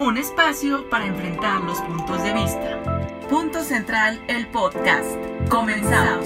[0.00, 3.18] un espacio para enfrentar los puntos de vista.
[3.28, 5.18] Punto Central, el podcast.
[5.48, 6.24] Comenzamos.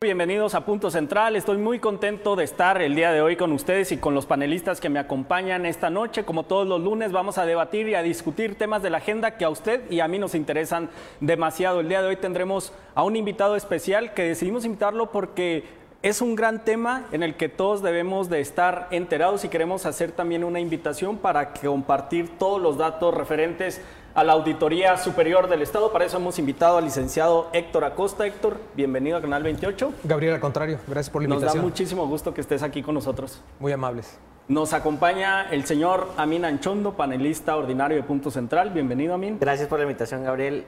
[0.00, 1.34] Bienvenidos a Punto Central.
[1.34, 4.80] Estoy muy contento de estar el día de hoy con ustedes y con los panelistas
[4.80, 6.24] que me acompañan esta noche.
[6.24, 9.44] Como todos los lunes, vamos a debatir y a discutir temas de la agenda que
[9.44, 10.88] a usted y a mí nos interesan
[11.18, 11.80] demasiado.
[11.80, 15.64] El día de hoy tendremos a un invitado especial que decidimos invitarlo porque
[16.08, 20.12] es un gran tema en el que todos debemos de estar enterados y queremos hacer
[20.12, 23.80] también una invitación para compartir todos los datos referentes
[24.14, 25.90] a la Auditoría Superior del Estado.
[25.90, 28.24] Para eso hemos invitado al licenciado Héctor Acosta.
[28.24, 29.94] Héctor, bienvenido a Canal 28.
[30.04, 31.56] Gabriel, al contrario, gracias por la invitación.
[31.56, 33.42] Nos da muchísimo gusto que estés aquí con nosotros.
[33.58, 34.16] Muy amables.
[34.46, 38.70] Nos acompaña el señor Amin Anchondo, panelista ordinario de Punto Central.
[38.70, 39.38] Bienvenido, Amin.
[39.40, 40.66] Gracias por la invitación, Gabriel.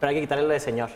[0.00, 0.88] pero hay que quitarle lo de señor.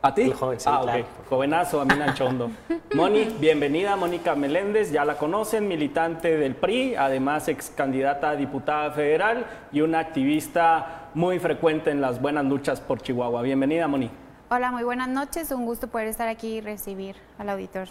[0.00, 0.22] ¿A ti?
[0.22, 1.00] El joven, sí, ah, claro.
[1.00, 1.28] ok.
[1.28, 2.50] Jovenazo, Amina Chondo.
[2.94, 3.96] Moni, bienvenida.
[3.96, 9.80] Mónica Meléndez, ya la conocen, militante del PRI, además ex candidata a diputada federal y
[9.80, 13.42] una activista muy frecuente en las buenas luchas por Chihuahua.
[13.42, 14.08] Bienvenida, Moni.
[14.50, 15.50] Hola, muy buenas noches.
[15.50, 17.88] Un gusto poder estar aquí y recibir al auditor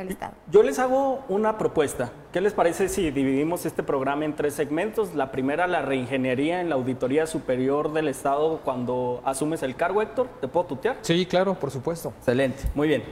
[0.00, 0.32] del Estado.
[0.50, 2.10] Yo les hago una propuesta.
[2.32, 5.14] ¿Qué les parece si dividimos este programa en tres segmentos?
[5.14, 10.28] La primera, la reingeniería en la Auditoría Superior del Estado cuando asumes el cargo, Héctor.
[10.40, 10.98] ¿Te puedo tutear?
[11.02, 12.12] Sí, claro, por supuesto.
[12.18, 13.02] Excelente, muy bien.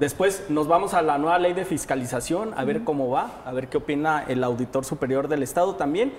[0.00, 3.68] Después nos vamos a la nueva ley de fiscalización, a ver cómo va, a ver
[3.68, 6.12] qué opina el auditor superior del Estado también.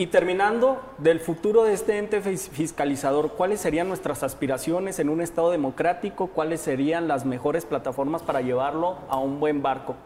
[0.00, 5.20] Y terminando, del futuro de este ente fis- fiscalizador, ¿cuáles serían nuestras aspiraciones en un
[5.20, 6.28] Estado democrático?
[6.28, 9.96] ¿Cuáles serían las mejores plataformas para llevarlo a un buen barco?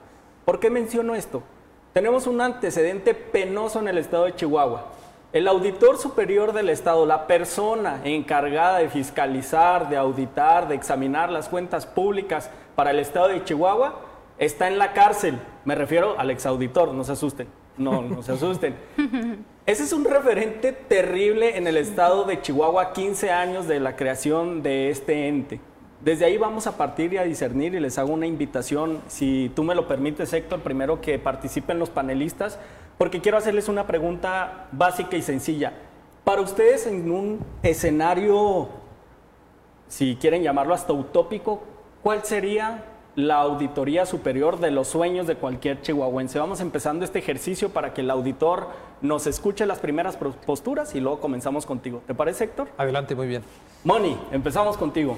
[0.47, 1.43] ¿Por qué menciono esto?
[1.93, 4.87] Tenemos un antecedente penoso en el Estado de Chihuahua.
[5.35, 11.51] El auditor superior del Estado, la persona encargada de fiscalizar, de auditar, de examinar las
[11.51, 14.01] cuentas públicas para el Estado de Chihuahua,
[14.39, 15.39] está en la cárcel.
[15.67, 17.47] Me refiero al exauditor, no se asusten.
[17.77, 18.75] No, no se asusten.
[19.65, 24.63] Ese es un referente terrible en el estado de Chihuahua, 15 años de la creación
[24.63, 25.61] de este ente.
[26.01, 29.63] Desde ahí vamos a partir y a discernir y les hago una invitación, si tú
[29.63, 32.59] me lo permites, Héctor, primero que participen los panelistas,
[32.99, 35.73] porque quiero hacerles una pregunta básica y sencilla.
[36.25, 38.69] Para ustedes en un escenario,
[39.87, 41.63] si quieren llamarlo hasta utópico,
[42.03, 42.85] ¿cuál sería
[43.15, 46.39] la auditoría superior de los sueños de cualquier chihuahuense?
[46.39, 48.69] Vamos empezando este ejercicio para que el auditor
[49.01, 52.03] nos escuche las primeras posturas y luego comenzamos contigo.
[52.07, 52.69] ¿Te parece, Héctor?
[52.77, 53.43] Adelante, muy bien.
[53.85, 55.17] Moni, empezamos contigo.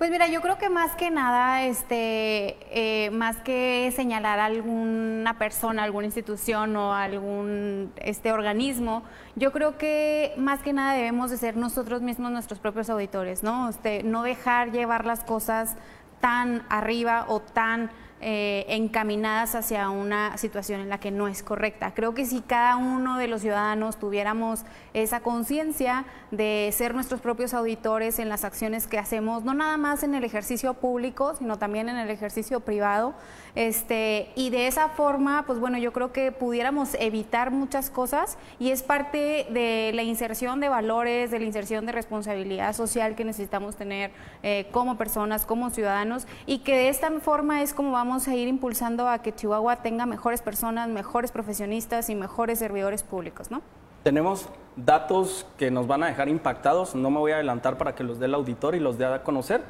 [0.00, 5.36] Pues mira, yo creo que más que nada, este, eh, más que señalar a alguna
[5.36, 9.02] persona, alguna institución o algún este organismo,
[9.36, 13.68] yo creo que más que nada debemos de ser nosotros mismos nuestros propios auditores, ¿no?
[13.68, 15.76] Este, no dejar llevar las cosas
[16.20, 17.90] tan arriba o tan
[18.22, 21.94] eh, encaminadas hacia una situación en la que no es correcta.
[21.94, 27.54] Creo que si cada uno de los ciudadanos tuviéramos esa conciencia de ser nuestros propios
[27.54, 31.88] auditores en las acciones que hacemos, no nada más en el ejercicio público, sino también
[31.88, 33.14] en el ejercicio privado,
[33.54, 38.70] este, y de esa forma, pues bueno, yo creo que pudiéramos evitar muchas cosas y
[38.70, 43.76] es parte de la inserción de valores, de la inserción de responsabilidad social que necesitamos
[43.76, 44.12] tener
[44.42, 48.48] eh, como personas, como ciudadanos, y que de esta forma es como vamos a ir
[48.48, 53.62] impulsando a que Chihuahua tenga mejores personas, mejores profesionistas y mejores servidores públicos, ¿no?
[54.02, 56.94] Tenemos datos que nos van a dejar impactados.
[56.94, 59.22] No me voy a adelantar para que los dé el auditor y los dé a
[59.22, 59.62] conocer.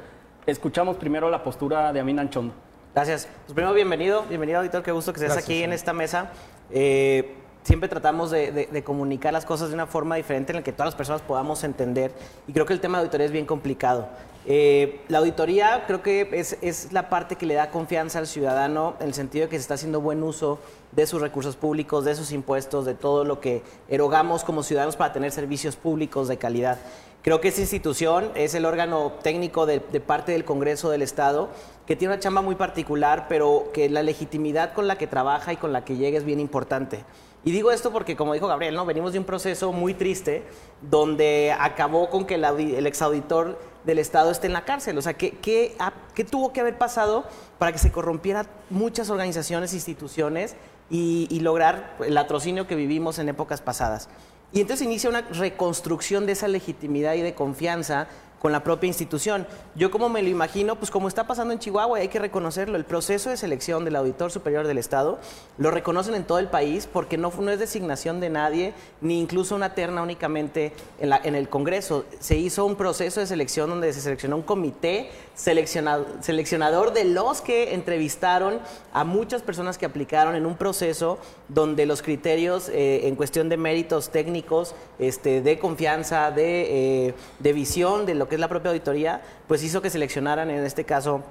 [0.46, 2.54] Escuchamos primero la postura de Amin Anchondo.
[2.94, 3.28] Gracias.
[3.46, 6.30] Pues primero, bienvenido, bienvenido auditor, qué gusto que estés Gracias, aquí en esta mesa.
[6.70, 10.62] Eh, siempre tratamos de, de- de comunicar las cosas de una forma diferente en la
[10.62, 12.10] que todas las personas podamos entender
[12.48, 14.08] y creo que el tema de auditoría es bien complicado.
[14.46, 18.94] Eh, la auditoría creo que es, es la parte que le da confianza al ciudadano
[18.98, 20.58] en el sentido de que se está haciendo buen uso
[20.92, 25.12] de sus recursos públicos, de sus impuestos, de todo lo que erogamos como ciudadanos para
[25.12, 26.78] tener servicios públicos de calidad.
[27.22, 31.50] Creo que esta institución es el órgano técnico de, parte del Congreso del Estado
[31.86, 35.58] que tiene una chamba muy particular, pero que la legitimidad con la que trabaja y
[35.58, 37.04] con la que llega es bien importante.
[37.44, 38.86] Y digo esto porque, como dijo Gabriel, ¿no?
[38.86, 40.44] venimos de un proceso muy triste
[40.80, 44.96] donde acabó con que el, el exauditor del Estado esté en la cárcel.
[44.96, 45.76] O sea, ¿qué, qué,
[46.14, 47.24] qué tuvo que haber pasado
[47.58, 50.54] para que se corrompieran muchas organizaciones, instituciones
[50.88, 54.08] y, y lograr el latrocinio que vivimos en épocas pasadas?
[54.52, 58.08] Y entonces inicia una reconstrucción de esa legitimidad y de confianza
[58.40, 59.46] con la propia institución.
[59.74, 62.86] Yo como me lo imagino, pues como está pasando en Chihuahua, hay que reconocerlo, el
[62.86, 65.18] proceso de selección del Auditor Superior del Estado
[65.58, 69.54] lo reconocen en todo el país porque no, no es designación de nadie, ni incluso
[69.54, 72.06] una terna únicamente en, la- en el Congreso.
[72.18, 77.42] Se hizo un proceso de selección donde se seleccionó un comité seleccionado- seleccionador de los
[77.42, 78.58] que entrevistaron
[78.94, 81.18] a muchas personas que aplicaron en un proceso
[81.54, 87.52] donde los criterios eh, en cuestión de méritos técnicos, este, de confianza, de, eh, de
[87.52, 91.22] visión de lo que es la propia auditoría, pues hizo que seleccionaran en este caso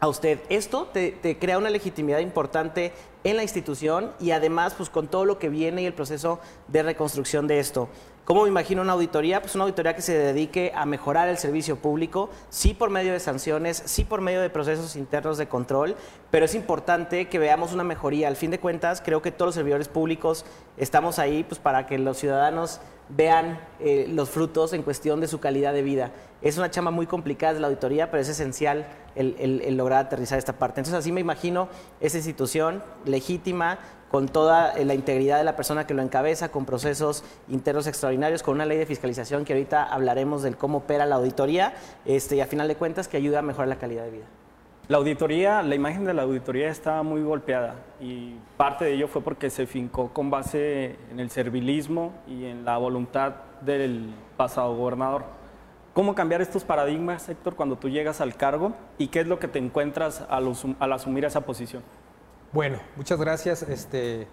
[0.00, 0.40] a usted.
[0.48, 2.92] Esto te, te, crea una legitimidad importante
[3.24, 6.82] en la institución y además pues con todo lo que viene y el proceso de
[6.82, 7.88] reconstrucción de esto.
[8.30, 9.42] ¿Cómo me imagino una auditoría?
[9.42, 13.18] Pues una auditoría que se dedique a mejorar el servicio público, sí por medio de
[13.18, 15.96] sanciones, sí por medio de procesos internos de control,
[16.30, 18.28] pero es importante que veamos una mejoría.
[18.28, 20.44] Al fin de cuentas, creo que todos los servidores públicos
[20.76, 25.40] estamos ahí pues, para que los ciudadanos vean eh, los frutos en cuestión de su
[25.40, 26.12] calidad de vida.
[26.40, 29.34] Es una chamba muy complicada de la auditoría, pero es esencial el,
[29.64, 30.80] el lograr aterrizar esta parte.
[30.80, 31.68] Entonces así me imagino
[32.00, 33.78] esa institución legítima,
[34.10, 38.42] con toda eh, la integridad de la persona que lo encabeza, con procesos internos extraordinarios,
[38.42, 41.74] con una ley de fiscalización que ahorita hablaremos del cómo opera la auditoría
[42.04, 44.24] este, y a final de cuentas que ayuda a mejorar la calidad de vida.
[44.88, 49.22] La auditoría, la imagen de la auditoría estaba muy golpeada y parte de ello fue
[49.22, 55.22] porque se fincó con base en el servilismo y en la voluntad del pasado gobernador.
[55.94, 59.46] ¿Cómo cambiar estos paradigmas, Héctor, cuando tú llegas al cargo y qué es lo que
[59.46, 61.84] te encuentras al, al asumir esa posición?
[62.52, 64.26] Bueno, muchas gracias, este,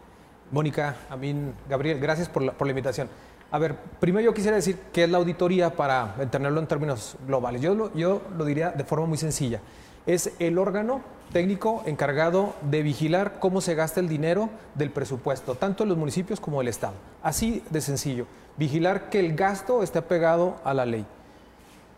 [0.51, 3.07] Mónica, Amin, Gabriel, gracias por la, por la, invitación.
[3.51, 7.61] A ver, primero yo quisiera decir qué es la auditoría para tenerlo en términos globales.
[7.61, 9.61] Yo lo, yo lo diría de forma muy sencilla.
[10.07, 15.83] Es el órgano técnico encargado de vigilar cómo se gasta el dinero del presupuesto, tanto
[15.83, 16.95] en los municipios como el Estado.
[17.21, 18.25] Así de sencillo.
[18.57, 21.05] Vigilar que el gasto esté pegado a la ley.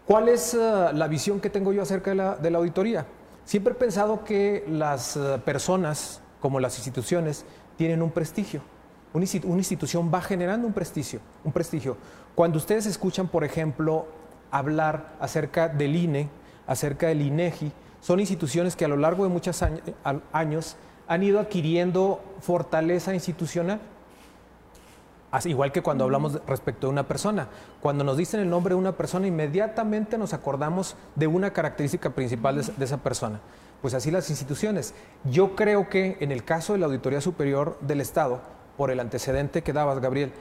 [0.06, 3.06] ¿Cuál es uh, la visión que tengo yo acerca de la, de la auditoría?
[3.50, 7.46] Siempre he pensado que las eh, personas, como las instituciones,
[7.78, 8.62] tienen un prestigio.
[9.12, 9.26] Una
[9.58, 11.98] institución va generando un prestigio, un prestigio.
[12.36, 14.06] Cuando ustedes escuchan, por ejemplo,
[14.52, 16.30] hablar acerca del INE,
[16.68, 19.64] acerca del INEGI, son instituciones que a lo largo de muchos
[20.32, 20.76] años
[21.08, 23.82] han ido adquiriendo fortaleza institucional
[25.46, 27.48] igual que cuando hablamos respecto de una persona.
[27.82, 32.56] Cuando nos dicen el nombre de una persona, inmediatamente nos acordamos de una característica principal
[32.56, 33.40] de, de, esa persona.
[33.82, 34.94] Pues así las instituciones.
[35.26, 38.42] Yo creo que en el caso de la Auditoría Superior del Estado,
[38.78, 40.32] por el antecedente que dabas, Gabriel,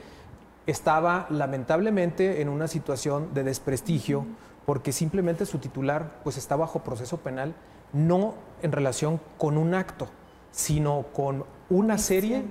[0.65, 4.25] estaba lamentablemente en una situación de desprestigio
[4.65, 7.55] porque simplemente su titular pues está bajo proceso penal,
[7.91, 10.07] no en relación con un acto,
[10.51, 12.43] sino con una serie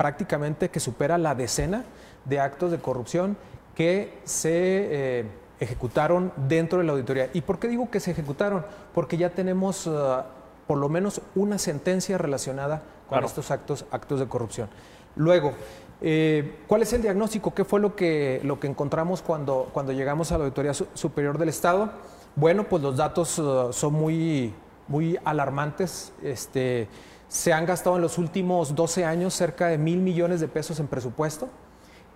[0.00, 1.84] prácticamente que supera la decena
[2.24, 3.36] de actos de corrupción
[3.74, 5.24] que se eh,
[5.60, 7.28] ejecutaron dentro de la auditoría.
[7.34, 8.64] ¿Y por qué digo que se ejecutaron?
[8.94, 10.22] Porque ya tenemos uh,
[10.66, 12.78] por lo menos una sentencia relacionada
[13.10, 13.26] con claro.
[13.26, 14.70] estos actos, actos de corrupción.
[15.16, 15.52] Luego,
[16.00, 17.52] eh, ¿cuál es el diagnóstico?
[17.52, 21.50] ¿Qué fue lo que, lo que encontramos cuando, cuando llegamos a la Auditoría Superior del
[21.50, 21.90] Estado?
[22.36, 24.54] Bueno, pues los datos uh, son muy,
[24.88, 26.14] muy alarmantes.
[26.22, 26.88] Este,
[27.30, 30.88] se han gastado en los últimos 12 años cerca de mil millones de pesos en
[30.88, 31.48] presupuesto.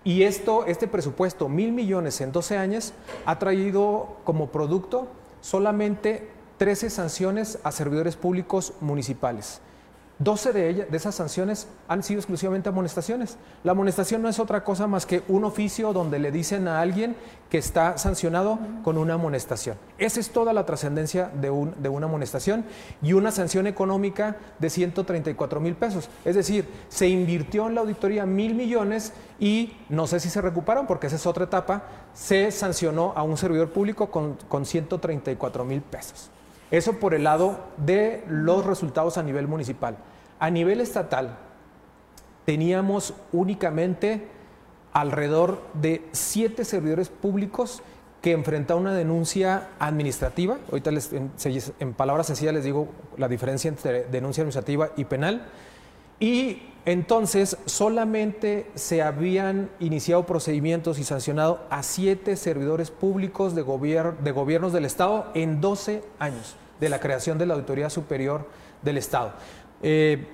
[0.02, 2.92] Y esto, este presupuesto, mil millones en 12 años,
[3.24, 5.06] ha traído como producto
[5.40, 6.28] solamente
[6.58, 9.60] 13 sanciones a servidores públicos municipales.
[10.20, 13.36] 12 de, ellas, de esas sanciones han sido exclusivamente amonestaciones.
[13.64, 17.16] La amonestación no es otra cosa más que un oficio donde le dicen a alguien
[17.50, 19.76] que está sancionado con una amonestación.
[19.98, 22.64] Esa es toda la trascendencia de, un, de una amonestación
[23.02, 26.08] y una sanción económica de 134 mil pesos.
[26.24, 30.86] Es decir, se invirtió en la auditoría mil millones y no sé si se recuperaron
[30.86, 35.82] porque esa es otra etapa, se sancionó a un servidor público con, con 134 mil
[35.82, 36.30] pesos.
[36.74, 39.96] Eso por el lado de los resultados a nivel municipal.
[40.40, 41.38] A nivel estatal,
[42.44, 44.26] teníamos únicamente
[44.92, 47.80] alrededor de siete servidores públicos
[48.20, 50.58] que enfrentaban una denuncia administrativa.
[50.68, 50.90] Ahorita
[51.78, 52.88] en, palabras sencillas les digo
[53.18, 55.46] la diferencia entre denuncia administrativa y penal.
[56.18, 64.72] Y entonces solamente se habían iniciado procedimientos y sancionado a siete servidores públicos de gobiernos
[64.72, 68.48] del Estado en 12 años de la creación de la Auditoría Superior
[68.82, 69.32] del Estado.
[69.82, 70.26] Eh,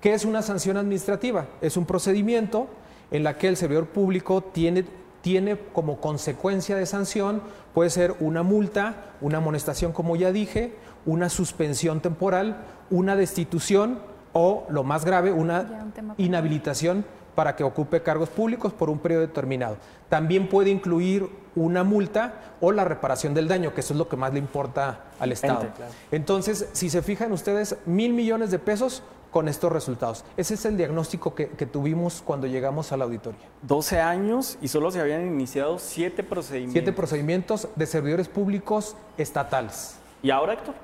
[0.00, 1.46] ¿Qué es una sanción administrativa?
[1.60, 2.68] Es un procedimiento
[3.10, 4.84] en la que el servidor público tiene,
[5.22, 7.42] tiene como consecuencia de sanción,
[7.74, 10.74] puede ser una multa, una amonestación, como ya dije,
[11.06, 12.58] una suspensión temporal,
[12.90, 14.00] una destitución
[14.32, 15.86] o, lo más grave, una
[16.18, 17.04] inhabilitación
[17.36, 19.76] para que ocupe cargos públicos por un periodo determinado.
[20.08, 24.16] También puede incluir una multa o la reparación del daño, que eso es lo que
[24.16, 25.68] más le importa al Estado.
[25.76, 25.92] Claro.
[26.10, 30.24] Entonces, si se fijan ustedes, mil millones de pesos con estos resultados.
[30.38, 33.46] Ese es el diagnóstico que, que, tuvimos cuando llegamos a la auditoría.
[33.62, 36.72] 12 años y solo se habían iniciado siete procedimientos.
[36.72, 39.96] Siete procedimientos de servidores públicos estatales.
[40.22, 40.74] ¿Y ahora, Héctor?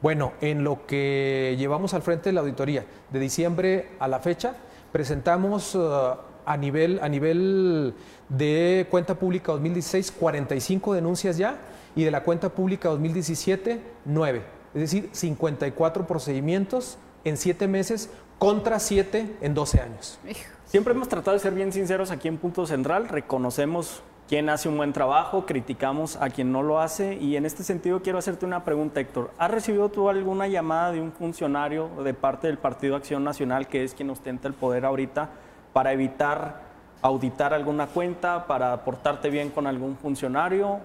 [0.00, 4.54] Bueno, en lo que llevamos al frente de la auditoría, de diciembre a la fecha,
[4.92, 7.94] presentamos uh, a, nivel, a nivel
[8.28, 11.58] de cuenta pública 2016 45 denuncias ya
[11.96, 14.42] y de la cuenta pública 2017 9.
[14.74, 20.18] Es decir, 54 procedimientos en 7 meses contra 7 en 12 años.
[20.66, 24.78] Siempre hemos tratado de ser bien sinceros aquí en Punto Central, reconocemos quién hace un
[24.78, 28.64] buen trabajo, criticamos a quien no lo hace y en este sentido quiero hacerte una
[28.64, 29.30] pregunta, Héctor.
[29.36, 33.84] ¿Has recibido tú alguna llamada de un funcionario de parte del Partido Acción Nacional, que
[33.84, 35.28] es quien ostenta el poder ahorita,
[35.74, 36.62] para evitar
[37.02, 40.80] auditar alguna cuenta, para portarte bien con algún funcionario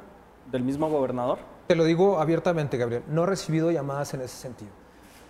[0.52, 1.40] del mismo gobernador?
[1.68, 4.72] Te lo digo abiertamente, Gabriel, no he recibido llamadas en ese sentido.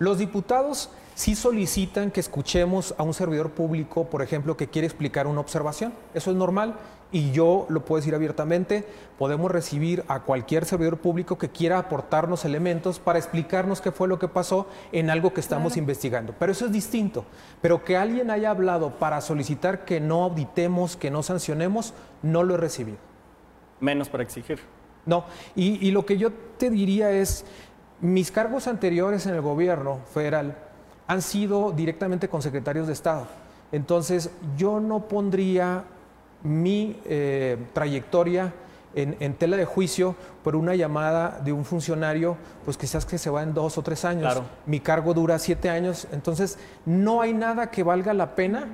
[0.00, 5.28] Los diputados sí solicitan que escuchemos a un servidor público, por ejemplo, que quiere explicar
[5.28, 5.92] una observación.
[6.14, 6.74] Eso es normal
[7.10, 8.86] y yo lo puedo decir abiertamente,
[9.18, 14.18] podemos recibir a cualquier servidor público que quiera aportarnos elementos para explicarnos qué fue lo
[14.18, 16.34] que pasó en algo que estamos investigando.
[16.38, 17.24] Pero eso es distinto.
[17.62, 22.54] Pero que alguien haya hablado para solicitar que no auditemos, que no sancionemos, no lo
[22.54, 22.98] he recibido.
[23.80, 24.60] Menos para exigir.
[25.06, 25.24] No,
[25.56, 27.46] y, y lo que yo te diría es,
[28.02, 30.58] mis cargos anteriores en el gobierno federal
[31.06, 33.26] han sido directamente con secretarios de Estado.
[33.72, 35.84] Entonces, yo no pondría
[36.42, 38.52] mi eh, trayectoria
[38.94, 43.42] en, tela de juicio por una llamada de un funcionario, pues quizás que se va
[43.42, 44.42] en dos o tres años.
[44.66, 48.66] Mi cargo dura siete años, entonces no hay nada que valga la pena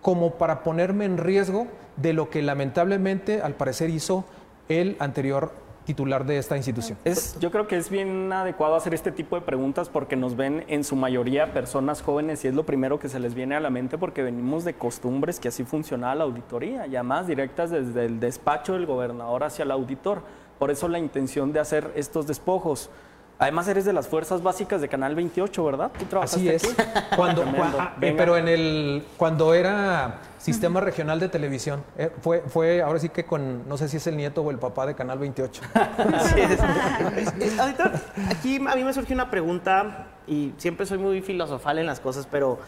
[0.00, 4.24] como para ponerme en riesgo de lo que lamentablemente al parecer hizo
[4.68, 5.52] el anterior
[5.86, 6.98] titular de esta institución.
[7.04, 10.64] Es, yo creo que es bien adecuado hacer este tipo de preguntas porque nos ven
[10.68, 13.70] en su mayoría personas jóvenes y es lo primero que se les viene a la
[13.70, 18.74] mente porque venimos de costumbres que así funcionaba la auditoría, llamadas directas desde el despacho
[18.74, 20.22] del gobernador hacia el auditor.
[20.58, 22.90] Por eso la intención de hacer estos despojos.
[23.38, 25.90] Además eres de las fuerzas básicas de Canal 28, ¿verdad?
[26.08, 26.62] ¿Tú Así es.
[27.16, 27.44] Cuando,
[27.78, 32.98] ah, eh, pero en el cuando era sistema regional de televisión, eh, fue fue ahora
[32.98, 35.62] sí que con no sé si es el nieto o el papá de Canal 28.
[36.14, 37.58] Así es.
[37.58, 37.92] Auditor,
[38.30, 42.26] aquí a mí me surgió una pregunta y siempre soy muy filosofal en las cosas,
[42.30, 42.58] pero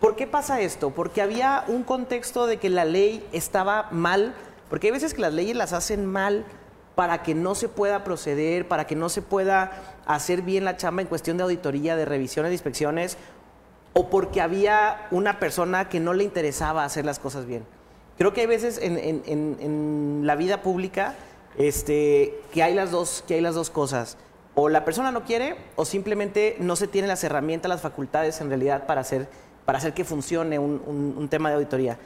[0.00, 0.90] ¿por qué pasa esto?
[0.90, 4.32] Porque había un contexto de que la ley estaba mal,
[4.70, 6.44] porque hay veces que las leyes las hacen mal
[6.94, 9.72] para que no se pueda proceder, para que no se pueda
[10.06, 13.16] hacer bien la chamba en cuestión de auditoría, de revisiones, de inspecciones,
[13.92, 17.64] o porque había una persona que no le interesaba hacer las cosas bien.
[18.18, 21.14] Creo que hay veces en, la vida pública
[21.58, 24.16] este, que, hay las dos, que hay las dos cosas.
[24.54, 28.48] O la persona no quiere o simplemente no se tiene las herramientas, las facultades en
[28.48, 29.28] realidad para hacer,
[29.64, 31.98] para hacer que funcione un tema de auditoría.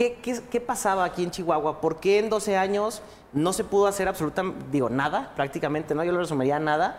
[0.00, 1.82] ¿Qué, pasaba aquí en Chihuahua?
[1.82, 3.02] ¿Por qué en 12 años
[3.34, 6.02] no se pudo hacer absolutamente, digo, nada, prácticamente, ¿no?
[6.02, 6.98] Yo lo resumiría nada,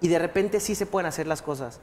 [0.00, 1.80] y de repente sí se pueden hacer las cosas.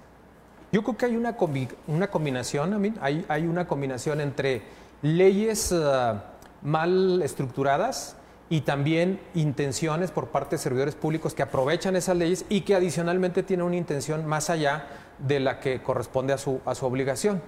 [0.72, 4.62] Yo creo que hay una, combinación, hay, hay una combinación entre
[5.02, 6.20] leyes uh,
[6.62, 8.16] mal estructuradas
[8.50, 13.44] y también intenciones por parte de servidores públicos que aprovechan esas leyes y que adicionalmente
[13.44, 14.88] tienen una intención más allá
[15.20, 17.42] de la que corresponde a su, a su obligación.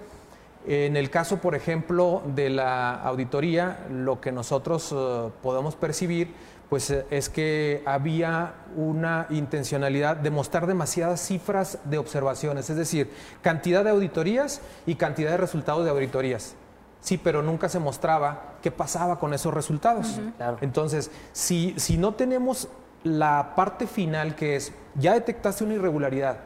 [0.67, 6.33] En el caso, por ejemplo, de la auditoría, lo que nosotros eh, podemos percibir
[6.69, 13.11] pues, eh, es que había una intencionalidad de mostrar demasiadas cifras de observaciones, es decir,
[13.43, 16.55] cantidad de auditorías y cantidad de resultados de auditorías.
[16.99, 20.19] Sí, pero nunca se mostraba qué pasaba con esos resultados.
[20.61, 22.67] Entonces, si, si no tenemos
[23.03, 26.39] la parte final que es, ya detectaste una irregularidad,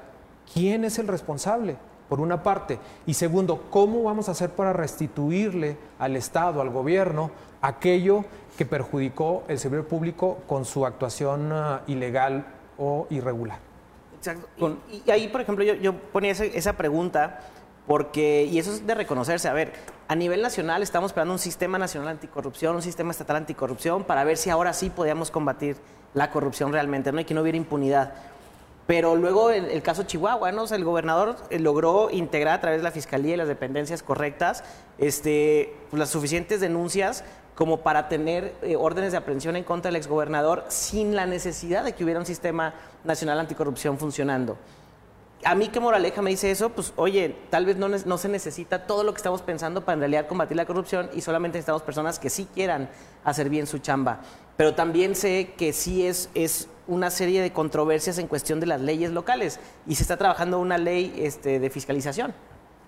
[0.54, 1.78] ¿quién es el responsable?
[2.10, 2.80] Por una parte.
[3.06, 8.26] Y segundo, ¿cómo vamos a hacer para restituirle al Estado, al gobierno, aquello
[8.58, 12.46] que perjudicó el servidor público con su actuación ah, ilegal
[12.78, 13.60] o irregular?
[14.18, 14.48] Exacto.
[14.92, 17.40] Y, ahí, por ejemplo, yo, ponía esa, pregunta
[17.88, 19.72] porque, y eso es de reconocerse, a ver,
[20.08, 24.38] a nivel nacional estamos esperando un sistema nacional anticorrupción, un sistema estatal anticorrupción, para ver
[24.38, 25.78] si ahora sí podíamos combatir
[26.14, 27.20] la corrupción realmente, ¿no?
[27.22, 28.14] Y que no hubiera impunidad.
[28.90, 30.66] Pero luego el, el caso Chihuahua, ¿no?
[30.66, 34.64] el gobernador eh, logró integrar a través de la fiscalía y las dependencias correctas
[34.98, 39.98] este, pues, las suficientes denuncias como para tener eh, órdenes de aprehensión en contra del
[39.98, 44.58] exgobernador sin la necesidad de que hubiera un sistema nacional anticorrupción funcionando.
[45.44, 46.72] A mí, ¿qué moraleja me dice eso?
[46.72, 50.00] Pues, oye, tal vez no, no, se necesita todo lo que estamos pensando para en
[50.00, 52.90] realidad combatir la corrupción y solamente necesitamos personas que sí quieran
[53.24, 54.22] hacer bien su chamba.
[54.58, 58.82] Pero también sé que sí es, es una serie de controversias en cuestión de las
[58.82, 62.34] leyes locales y se está trabajando una ley este, de fiscalización.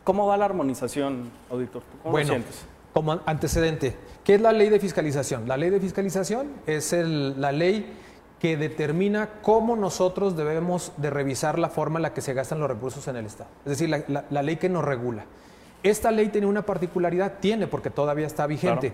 [0.04, 1.84] ¿Cómo va la armonización, auditor?
[2.02, 2.66] ¿Cómo bueno, sientes?
[2.94, 5.48] Como antecedente, ¿qué es la ley de fiscalización?
[5.48, 7.96] La ley de fiscalización es la ley
[8.40, 12.68] que determina cómo nosotros debemos de revisar la forma en la que se gastan los
[12.68, 13.52] recursos en el Estado.
[13.66, 15.26] Es decir, la, ley que nos regula.
[15.84, 18.94] Esta ley tiene una particularidad, tiene porque todavía está vigente,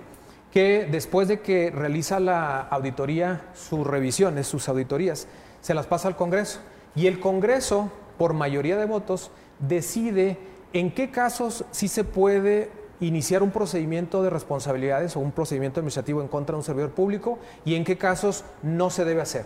[0.51, 5.27] que después de que realiza la auditoría sus revisiones, sus auditorías,
[5.61, 6.59] se las pasa al Congreso.
[6.95, 10.37] Y el Congreso, por mayoría de votos, decide
[10.73, 16.21] en qué casos sí se puede iniciar un procedimiento de responsabilidades o un procedimiento administrativo
[16.21, 19.45] en contra de un servidor público y en qué casos no se debe hacer,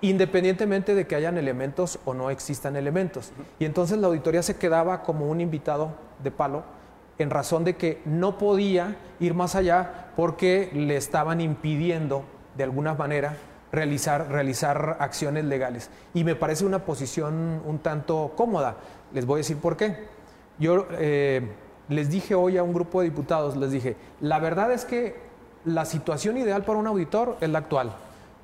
[0.00, 3.32] independientemente de que hayan elementos o no existan elementos.
[3.58, 5.92] Y entonces la auditoría se quedaba como un invitado
[6.22, 6.62] de palo
[7.18, 12.24] en razón de que no podía ir más allá porque le estaban impidiendo
[12.56, 13.36] de alguna manera
[13.70, 15.90] realizar, realizar acciones legales.
[16.14, 18.76] Y me parece una posición un tanto cómoda.
[19.12, 20.06] Les voy a decir por qué.
[20.58, 21.48] Yo eh,
[21.88, 25.16] les dije hoy a un grupo de diputados, les dije, la verdad es que
[25.64, 27.92] la situación ideal para un auditor es la actual,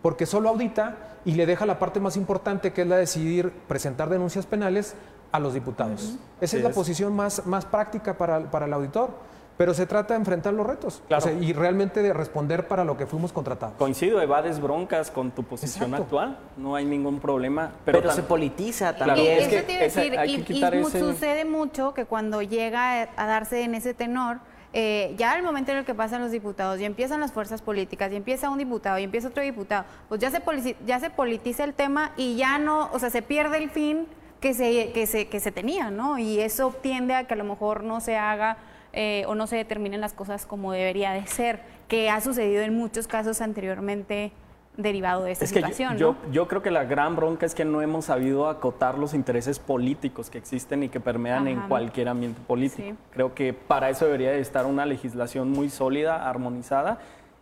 [0.03, 3.53] porque solo audita y le deja la parte más importante, que es la de decidir
[3.67, 4.95] presentar denuncias penales
[5.33, 6.17] a los diputados.
[6.41, 9.11] Esa es la posición más, más práctica para, para el auditor
[9.59, 11.03] pero se trata de enfrentar los retos
[11.41, 13.75] y realmente de responder para lo que fuimos contratados.
[13.77, 17.73] Coincido, evades broncas con tu posición actual, no hay ningún problema.
[17.85, 19.41] Pero, se politiza también.
[19.41, 24.39] es que, decir, y, sucede mucho que cuando llega a darse en ese tenor,
[24.73, 28.13] eh, ya el momento en el que pasan los diputados, y empiezan las fuerzas políticas,
[28.13, 30.41] y empieza un diputado, y empieza otro diputado, pues ya se,
[30.87, 34.07] ya se politiza el tema y ya no, o sea, se pierde el fin
[34.41, 36.19] que se, que se, que se tenía, ¿no?
[36.19, 38.59] Y eso tiende a que a lo mejor no se haga
[38.93, 42.77] eh, o no se determinen las cosas como debería de ser, que ha sucedido en
[42.77, 44.33] muchos casos anteriormente
[44.79, 45.99] derivado de esta situación.
[45.99, 49.59] Yo, yo, creo que la gran bronca es que no hemos sabido acotar los intereses
[49.59, 52.97] políticos que existen y que permean en cualquier ambiente político.
[53.11, 56.99] Creo que para eso debería de estar una legislación muy sólida, armonizada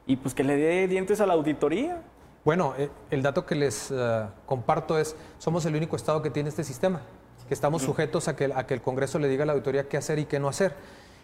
[0.07, 2.01] y pues que le dé dientes a la auditoría.
[2.47, 6.49] Bueno, eh, el dato que les eh, comparto es, somos el único estado que tiene
[6.49, 7.01] este sistema,
[7.49, 9.97] que estamos sujetos a que, a que el Congreso le diga a la auditoría qué
[9.97, 10.77] hacer y qué no hacer.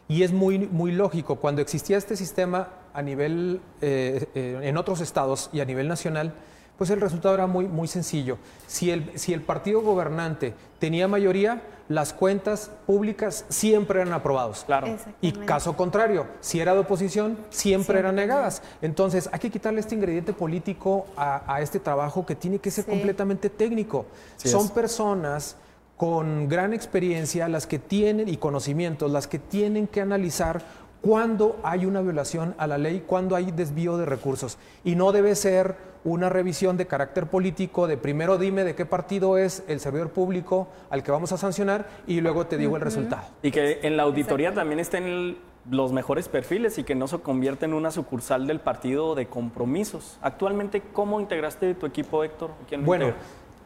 [0.08, 5.00] Y es muy, muy lógico, cuando existía este sistema a nivel, eh, eh, en otros
[5.00, 6.34] estados y a nivel nacional,
[6.76, 8.38] pues el resultado era muy, muy sencillo.
[8.66, 14.64] Si el, si el partido gobernante tenía mayoría, las cuentas públicas siempre eran aprobadas.
[14.64, 14.88] Claro.
[15.20, 18.62] Y caso contrario, si era de oposición, siempre, eran negadas.
[18.80, 23.48] Entonces, hay que quitarle este ingrediente político a, este trabajo que tiene que ser completamente
[23.48, 24.06] técnico.
[24.38, 25.54] Son personas
[25.96, 30.62] con gran experiencia, las que tienen y conocimientos, las que tienen que analizar
[31.02, 34.56] cuándo hay una violación a la ley, cuándo hay desvío de recursos.
[34.84, 39.36] Y no debe ser una revisión de carácter político, de primero dime de qué partido
[39.36, 43.22] es el servidor público al que vamos a sancionar y luego te digo el resultado.
[43.42, 45.36] Y que en la auditoría también estén
[45.70, 50.18] los mejores perfiles y que no se convierta en una sucursal del partido de compromisos.
[50.22, 52.50] Actualmente, ¿cómo integraste tu equipo, Héctor?
[52.84, 53.12] bueno,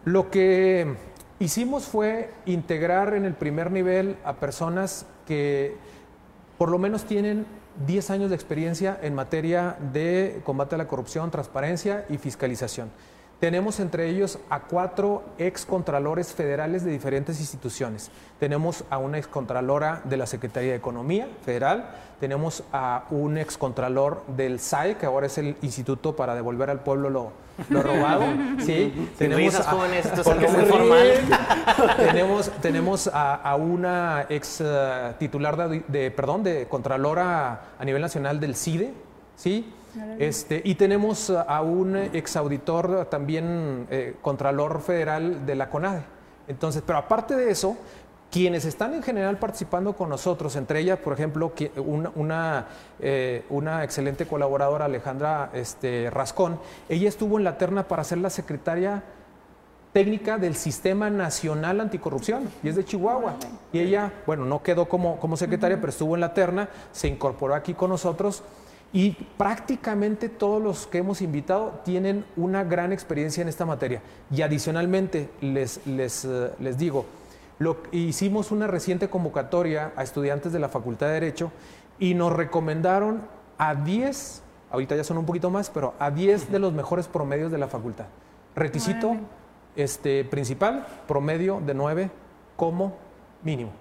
[0.04, 0.94] lo que
[1.38, 5.76] hicimos fue integrar en el primer nivel a personas que
[6.58, 7.46] por lo menos tienen
[7.86, 12.90] 10 años de experiencia en materia de combate a la corrupción, transparencia y fiscalización.
[13.40, 18.10] Tenemos entre ellos a cuatro excontralores federales de diferentes instituciones.
[18.40, 24.58] Tenemos a una excontralora de la Secretaría de Economía Federal, tenemos a un excontralor del
[24.60, 27.32] SAE, que ahora es el Instituto para devolver al pueblo lo,
[27.82, 28.24] robado.
[28.64, 31.12] sí, tenemos a, jóvenes, esto es muy formal.
[31.96, 38.56] tenemos, tenemos a, una ex eh, titular de, perdón, de contralora a nivel nacional del
[38.56, 38.92] CIDE,
[39.36, 39.72] ¿sí?
[40.18, 46.02] Este, y tenemos a un exauditor también eh, contralor federal de la CONADE.
[46.48, 47.76] Entonces, pero aparte de eso,
[48.30, 51.52] quienes están en general participando con nosotros, entre ellas, por ejemplo,
[52.14, 52.66] una,
[53.00, 56.58] eh, una, excelente colaboradora, Alejandra este, Rascón,
[56.88, 59.02] ella estuvo en la terna para ser la secretaria
[59.92, 63.36] técnica del Sistema Nacional Anticorrupción y es de Chihuahua.
[63.72, 67.54] Y ella, bueno, no quedó como, como secretaria, pero estuvo en la terna, se incorporó
[67.54, 68.42] aquí con nosotros
[68.92, 74.02] y prácticamente todos los que hemos invitado tienen una gran experiencia en esta materia.
[74.30, 77.06] Y adicionalmente, les, les, eh, les digo,
[77.58, 81.52] lo, hicimos una reciente convocatoria a estudiantes de la Facultad de Derecho
[81.98, 83.22] y nos recomendaron
[83.58, 87.50] a 10, ahorita ya son un poquito más, pero a 10 de los mejores promedios
[87.50, 88.06] de la facultad.
[88.54, 89.16] Requisito
[89.74, 92.10] este, principal, promedio de 9
[92.56, 92.96] como
[93.42, 93.72] mínimo.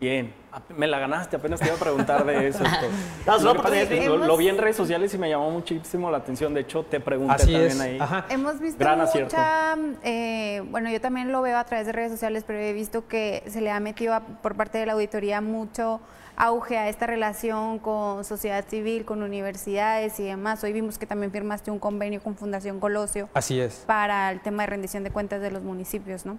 [0.00, 0.32] Bien,
[0.76, 2.64] me la ganaste, apenas te iba a preguntar de eso.
[4.26, 6.54] lo, vi en redes sociales y me llamó muchísimo la atención.
[6.54, 7.98] De hecho, te pregunté también ahí.
[8.30, 12.58] Hemos visto mucha, eh, bueno, yo también lo veo a través de redes sociales, pero
[12.58, 16.00] he visto que se le ha metido por parte de la auditoría mucho
[16.40, 20.64] auge a esta relación con sociedad civil, con universidades y demás.
[20.64, 23.28] Hoy vimos que también firmaste un convenio con Fundación Colosio.
[23.34, 23.84] Así es.
[23.86, 26.38] Para el tema de rendición de cuentas de los municipios, ¿no?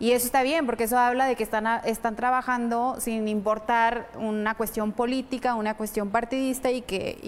[0.00, 4.54] Y eso está bien, porque eso habla de que están, están trabajando sin importar una
[4.54, 7.20] cuestión política, una cuestión partidista y que,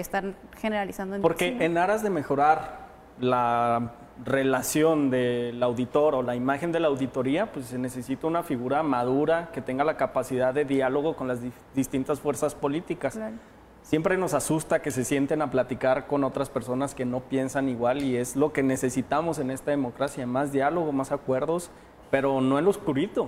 [0.00, 1.20] están generalizando.
[1.20, 2.78] porque en aras de mejorar
[3.20, 3.92] la
[4.24, 9.50] relación del auditor o la imagen de la auditoría, pues se necesita una figura madura
[9.52, 11.40] que tenga la capacidad de diálogo con las
[11.74, 13.18] distintas fuerzas políticas.
[13.82, 18.02] Siempre nos asusta que se sienten a platicar con otras personas que no piensan igual
[18.02, 21.70] y es lo que necesitamos en esta democracia, más diálogo, más acuerdos,
[22.14, 23.26] pero no en lo oscurito,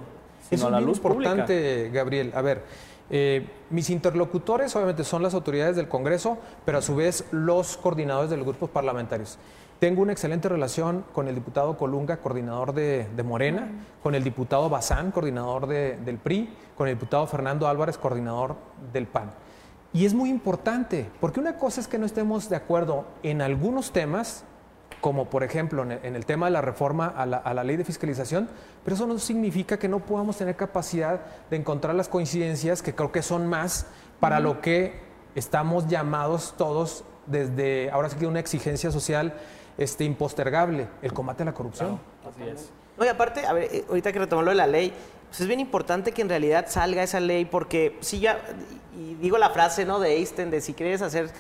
[0.49, 2.31] sino es la luz importante, Gabriel.
[2.37, 2.63] A ver,
[3.11, 8.31] eh, mis interlocutores obviamente son las autoridades del Congreso, pero a su vez los coordinadores
[8.31, 9.41] de los grupos parlamentarios.
[9.81, 13.73] Tengo una excelente relación con el diputado Colunga, coordinador de, Morena,
[14.05, 18.55] con el diputado Bazán, coordinador del PRI, con el diputado Fernando Álvarez, coordinador
[18.93, 19.33] del PAN.
[19.93, 23.91] Y es muy importante, porque una cosa es que no estemos de acuerdo en algunos
[23.91, 24.45] temas,
[25.01, 27.85] como por ejemplo en el tema de la reforma a la, a la, ley de
[27.85, 28.49] fiscalización,
[28.85, 33.13] pero eso no significa que no podamos tener capacidad de encontrar las coincidencias que creo
[33.13, 33.87] que son más
[34.21, 34.99] para lo que
[35.35, 39.35] estamos llamados todos desde, ahora sí que una exigencia social
[39.79, 42.01] este, impostergable, el combate a la corrupción.
[42.29, 42.71] así es.
[42.99, 44.93] Oye, aparte, a ver, eh, ahorita que retomó lo de la ley,
[45.29, 48.39] pues es bien importante que en realidad salga esa ley porque si ya,
[48.99, 50.01] y digo la frase, ¿no?
[50.01, 51.31] De Einstein, de si quieres hacer,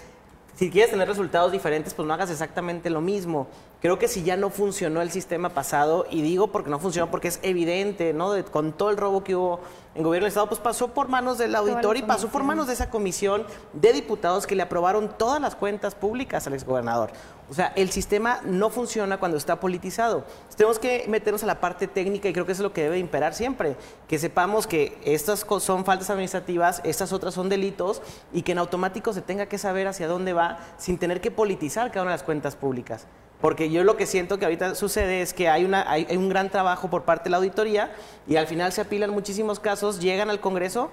[0.56, 3.46] si quieres tener resultados diferentes, pues no hagas exactamente lo mismo.
[3.82, 7.28] Creo que si ya no funcionó el sistema pasado, y digo porque no funcionó porque
[7.28, 8.32] es evidente, ¿no?
[8.50, 9.60] con todo el robo que hubo
[9.94, 12.72] en gobierno del Estado, pues pasó por manos del auditor y pasó por manos de
[12.72, 17.10] esa comisión de diputados que le aprobaron todas las cuentas públicas al exgobernador.
[17.48, 20.24] O sea, el sistema no funciona cuando está politizado.
[20.56, 22.98] Tenemos que meternos a la parte técnica y creo que eso es lo que debe
[22.98, 23.76] imperar siempre.
[24.08, 29.12] Que sepamos que estas son faltas administrativas, estas otras son delitos y que en automático
[29.12, 32.24] se tenga que saber hacia dónde va sin tener que politizar cada una de las
[32.24, 33.06] cuentas públicas.
[33.46, 36.50] Porque yo lo que siento que ahorita sucede es que hay, una, hay, un gran
[36.50, 37.94] trabajo por parte de la auditoría
[38.26, 40.90] y al final se apilan muchísimos casos, llegan al Congreso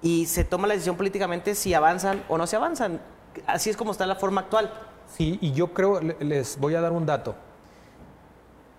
[0.00, 2.98] y se toma la decisión políticamente si avanzan o no se avanzan.
[3.46, 4.72] Así es como está la forma actual.
[5.06, 7.34] Sí, y yo creo, les voy a dar un dato.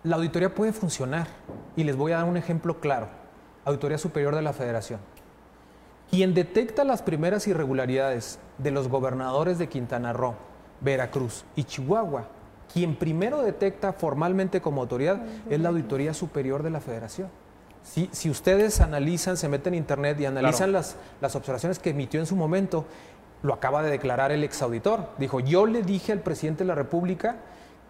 [0.02, 1.28] La auditoría puede funcionar
[1.76, 3.10] y les voy a dar un ejemplo claro.
[3.63, 4.99] Auditoría Superior de la Federación.
[6.10, 10.34] Quien detecta las primeras irregularidades de los gobernadores de Quintana Roo,
[10.82, 12.28] Veracruz y Chihuahua
[12.73, 17.29] quien primero detecta formalmente como autoridad es la Auditoría Superior de la Federación.
[17.83, 22.19] Si, si ustedes analizan, se meten en Internet y analizan las, las observaciones que emitió
[22.19, 22.86] en su momento,
[23.43, 25.09] lo acaba de declarar el exauditor.
[25.19, 27.36] Dijo, yo le dije al presidente de la República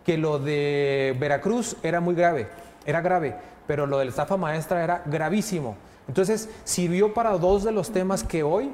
[0.03, 2.49] que lo de Veracruz era muy grave,
[2.85, 5.77] era grave, pero lo de la estafa maestra era gravísimo.
[6.07, 8.71] Entonces, sirvió para dos de los temas que hoy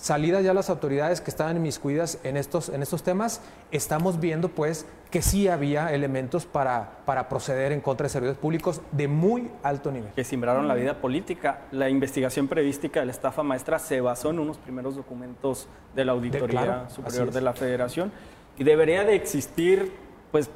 [0.00, 4.86] salidas ya las autoridades que estaban inmiscuidas en estos, en estos temas, estamos viendo pues
[5.10, 9.92] que sí había elementos para, para proceder en contra de servidores públicos de muy alto
[9.92, 10.10] nivel.
[10.12, 11.62] Que simbraron la vida política.
[11.72, 16.12] La investigación prevística de la estafa maestra se basó en unos primeros documentos de la
[16.12, 18.10] Auditoría Superior de la Federación
[18.56, 19.92] y debería de existir
[20.30, 20.50] pues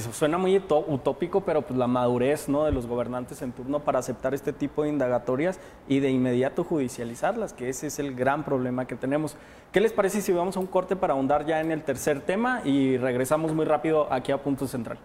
[0.00, 2.64] suena muy utópico, pero pues la madurez ¿no?
[2.64, 7.52] de los gobernantes en turno para aceptar este tipo de indagatorias y de inmediato judicializarlas,
[7.52, 9.36] que ese es el gran problema que tenemos.
[9.72, 12.60] ¿Qué les parece si vamos a un corte para ahondar ya en el tercer tema
[12.64, 14.98] y regresamos muy rápido aquí a Punto Central?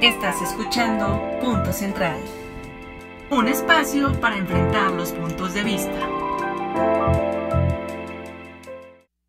[0.00, 2.18] Estás escuchando Punto Central,
[3.30, 7.41] un espacio para enfrentar los puntos de vista.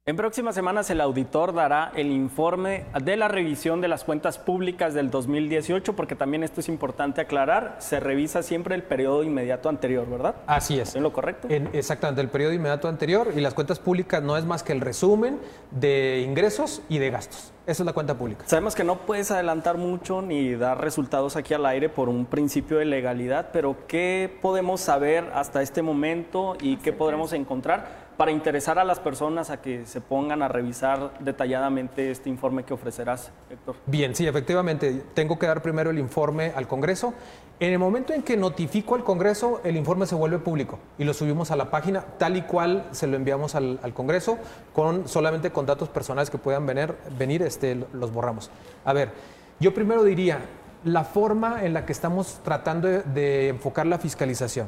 [0.06, 4.94] En próximas semanas el auditor dará el informe de la revisión de las cuentas públicas
[4.94, 10.06] del 2018, porque también esto es importante aclarar, se revisa siempre el periodo inmediato anterior,
[10.10, 10.36] ¿verdad?
[10.46, 10.94] Así es.
[10.94, 11.48] ¿Es lo correcto?
[11.72, 15.40] exactamente, el periodo inmediato anterior y las cuentas públicas no es más que el resumen
[15.72, 17.54] de ingresos y de gastos.
[17.66, 18.44] Esa es la cuenta pública.
[18.46, 22.78] Sabemos que no puedes adelantar mucho ni dar resultados aquí al aire por un principio
[22.78, 28.03] de legalidad, pero ¿qué podemos saber hasta este momento y qué podremos encontrar?
[28.18, 32.74] Para interesar a las personas a que se pongan a revisar detalladamente este informe que
[32.74, 33.76] ofrecerás, Héctor.
[33.86, 37.14] Bien, sí, efectivamente, tengo que dar primero el informe al Congreso.
[37.60, 41.14] En el momento en que notifico al Congreso, el informe se vuelve público y lo
[41.14, 44.38] subimos a la página tal y cual se lo enviamos al, Congreso,
[44.74, 48.52] con solamente con datos personales que puedan venir, venir este, los borramos.
[48.86, 49.12] A ver,
[49.60, 50.40] yo primero diría,
[50.84, 54.68] la forma en la que estamos tratando de enfocar la fiscalización.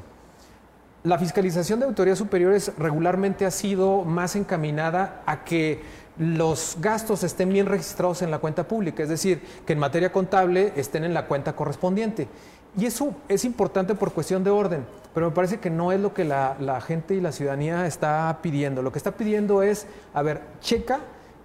[1.06, 5.84] La fiscalización de autoridades superiores regularmente ha sido más encaminada a que
[6.18, 10.74] los gastos estén bien registrados en la cuenta pública, es decir, que en materia contable
[10.76, 12.28] estén en la cuenta correspondiente.
[12.76, 16.12] y eso es importante por cuestión de orden, pero me parece que no es lo
[16.15, 18.82] que la, la gente y la ciudadanía está pidiendo.
[18.82, 21.02] Lo que está pidiendo es, a ver, checa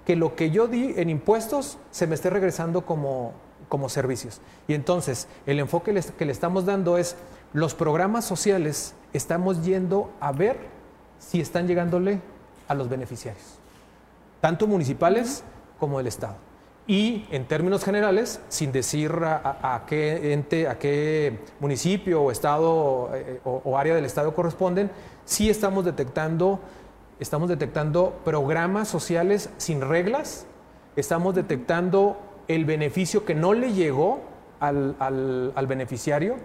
[0.07, 3.35] que lo que yo di en impuestos se me esté regresando como,
[3.69, 4.41] como servicios.
[4.69, 7.17] Y entonces, el enfoque que le estamos dando es,
[7.53, 10.59] los programas sociales estamos yendo a ver
[11.19, 12.21] si están llegándole
[12.69, 13.59] a los beneficiarios,
[14.41, 15.43] tanto municipales
[15.79, 16.37] como del Estado.
[16.87, 23.41] Y en términos generales, sin decir a, qué ente, a qué municipio o estado eh,
[23.45, 24.91] o, o área del Estado corresponden,
[25.25, 26.59] sí estamos detectando,
[27.21, 30.47] estamos detectando programas sociales sin reglas,
[30.97, 34.21] estamos detectando el beneficio que no le llegó
[34.59, 36.37] al, al- al beneficiario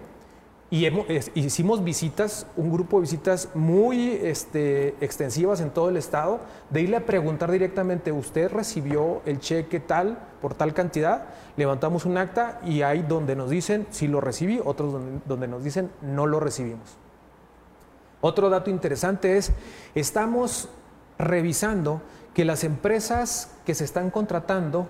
[0.68, 0.86] y
[1.34, 6.96] hicimos visitas, un grupo de visitas muy este, extensivas en todo el estado, de irle
[6.96, 11.26] a preguntar directamente, ¿usted recibió el cheque tal por tal cantidad?
[11.56, 15.62] Levantamos un acta y hay donde nos dicen si lo recibí, otros donde, donde nos
[15.62, 16.96] dicen no lo recibimos.
[18.20, 19.52] Otro dato interesante es,
[19.94, 20.68] estamos
[21.16, 22.02] revisando
[22.34, 24.88] que las empresas que se están contratando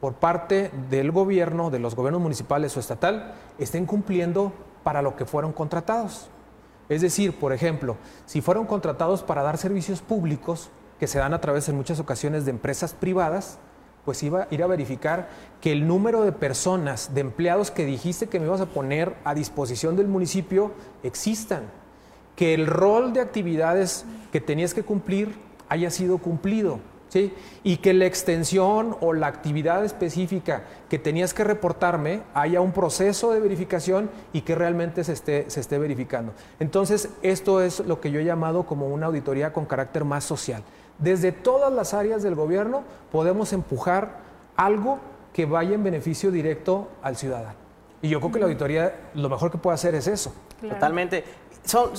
[0.00, 4.52] por parte del gobierno, de los gobiernos municipales o estatal, estén cumpliendo
[4.86, 6.28] para lo que fueron contratados.
[6.88, 10.70] Es decir, por ejemplo, si fueron contratados para dar servicios públicos,
[11.00, 13.58] que se dan a través en muchas ocasiones de empresas privadas,
[14.04, 15.28] pues iba a ir a verificar
[15.60, 19.34] que el número de personas, de empleados que dijiste que me ibas a poner a
[19.34, 20.70] disposición del municipio
[21.02, 21.64] existan
[22.36, 25.36] que el rol de actividades que tenías que cumplir
[25.68, 27.32] haya sido cumplido, ¿sí?
[27.62, 33.32] Y que la extensión o la actividad específica que tenías que reportarme haya un proceso
[33.32, 36.32] de verificación y que realmente se esté, se esté verificando.
[36.60, 40.62] Entonces, esto es lo que yo he llamado como una auditoría con carácter más social.
[40.98, 44.20] Desde todas las áreas del gobierno podemos empujar
[44.56, 44.98] algo
[45.32, 47.66] que vaya en beneficio directo al ciudadano.
[48.02, 50.32] Y yo creo que la auditoría lo mejor que puede hacer es eso.
[50.60, 51.24] Totalmente.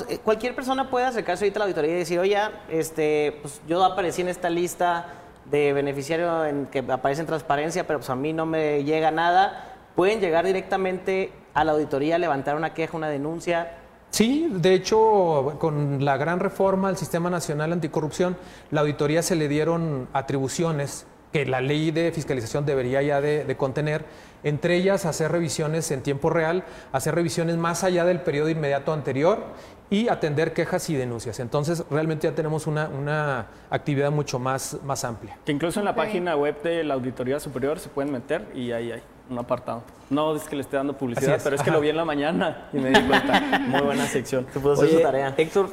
[0.09, 2.37] Eh, cualquier persona puede acercarse ahorita a la auditoría y decir, oye,
[2.69, 5.07] este, pues yo aparecí en esta lista
[5.45, 9.75] de beneficiario en que aparece en transparencia, pero pues a mí no me llega nada.
[9.95, 13.77] Pueden llegar directamente a la auditoría, levantar una queja, una denuncia.
[14.09, 18.37] Sí, de hecho, con la gran reforma al Sistema Nacional Anticorrupción,
[18.71, 24.05] la auditoría se le dieron atribuciones que la ley de fiscalización debería ya de contener,
[24.43, 29.43] entre ellas hacer revisiones en tiempo real, hacer revisiones más allá del periodo inmediato anterior
[29.89, 31.39] y atender quejas y denuncias.
[31.39, 35.37] Entonces, realmente ya tenemos una, una actividad mucho más, más amplia.
[35.45, 38.91] Que incluso en la página web de la Auditoría Superior se pueden meter y ahí
[38.91, 39.83] hay un apartado.
[40.09, 41.77] No es que le esté dando publicidad, es, pero es que ajá.
[41.77, 43.39] lo vi en la mañana y me di cuenta.
[43.67, 44.47] Muy buena sección.
[44.51, 45.33] Se pudo hacer su tarea.
[45.37, 45.69] Héctor,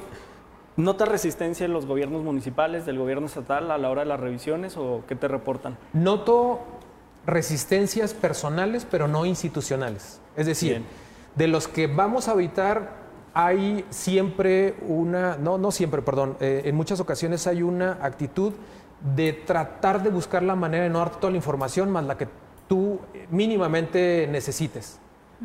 [0.77, 4.77] ¿notas resistencia en los gobiernos municipales, del gobierno estatal a la hora de las revisiones
[4.77, 5.77] o qué te reportan?
[5.92, 6.61] Noto
[7.26, 10.20] resistencias personales, pero no institucionales.
[10.37, 10.84] Es decir, Bien.
[11.34, 16.76] de los que vamos a habitar hay siempre una, no, no siempre, perdón, eh, en
[16.76, 18.52] muchas ocasiones hay una actitud
[19.16, 22.28] de tratar de buscar la manera de no darte toda la información más la que
[22.68, 25.00] tú mínimamente necesites.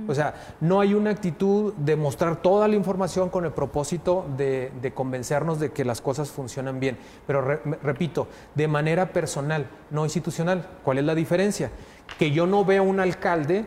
[0.08, 4.72] O sea, no hay una actitud de mostrar toda la información con el propósito de,
[4.82, 6.98] de convencernos de que las cosas funcionan bien.
[7.28, 10.66] Pero re- repito, de manera personal, no institucional.
[10.84, 11.72] ¿Cuál es la diferencia?
[12.18, 13.66] Que yo no veo un alcalde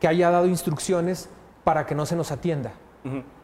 [0.00, 1.28] que haya dado instrucciones
[1.64, 2.72] para que no se nos atienda.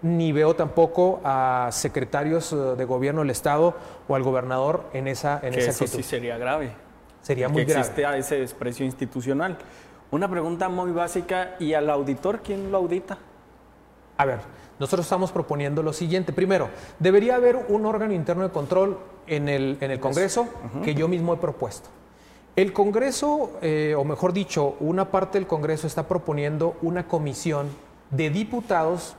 [0.02, 3.74] Ni veo tampoco a secretarios eh, de gobierno del Estado
[4.08, 6.02] o al gobernador en esa, en Que esa eso actitud.
[6.02, 6.72] sí sería grave.
[7.20, 7.80] Sería que muy grave.
[7.80, 9.56] existe ese desprecio institucional.
[10.12, 13.16] Una pregunta muy básica, ¿y al auditor quién lo audita?
[14.18, 14.40] A ver,
[14.78, 16.34] nosotros estamos proponiendo lo siguiente.
[16.34, 20.48] Primero, debería haber un órgano interno de control en el, en el Congreso
[20.84, 21.88] que yo mismo he propuesto.
[22.56, 27.68] El Congreso, eh, o mejor dicho, una parte del Congreso está proponiendo una comisión
[28.10, 29.14] de diputados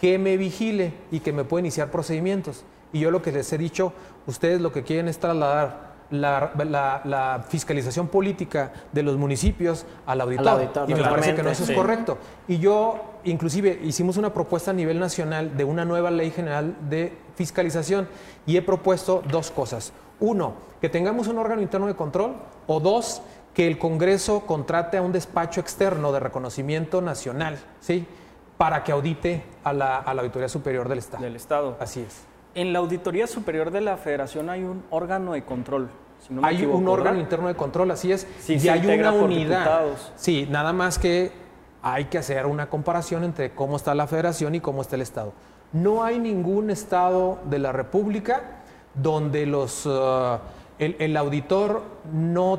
[0.00, 2.64] que me vigile y que me pueda iniciar procedimientos.
[2.92, 3.92] Y yo lo que les he dicho,
[4.28, 10.20] ustedes lo que quieren es trasladar la, la- la fiscalización política de los municipios al
[10.20, 10.48] auditor.
[10.48, 11.74] auditor, y me parece que no eso es sí.
[11.74, 12.18] correcto.
[12.48, 17.16] Y yo, inclusive, hicimos una propuesta a nivel nacional de una nueva ley general de
[17.34, 18.08] fiscalización
[18.46, 19.92] y he propuesto dos cosas.
[20.20, 25.02] Uno, que tengamos un órgano interno de control o dos, que el Congreso contrate a
[25.02, 28.06] un despacho externo de reconocimiento nacional, ¿sí?
[28.58, 31.22] Para que audite a la, a la Auditoría Superior del Estado.
[31.22, 31.76] Del Estado.
[31.80, 32.22] Así es.
[32.56, 35.90] En la Auditoría Superior de la Federación hay un órgano de control.
[36.26, 37.22] si no me hay equivoco, un órgano ¿verdad?
[37.22, 38.26] interno de control, así es.
[38.40, 39.58] Sí, y hay una unidad.
[39.58, 40.12] diputados.
[40.16, 41.32] Sí, nada más que
[41.82, 45.34] hay que hacer una comparación entre cómo está la federación y cómo está el Estado.
[45.74, 48.40] No hay ningún Estado de la República
[48.94, 50.38] donde los, eh,
[50.78, 52.58] el, el auditor no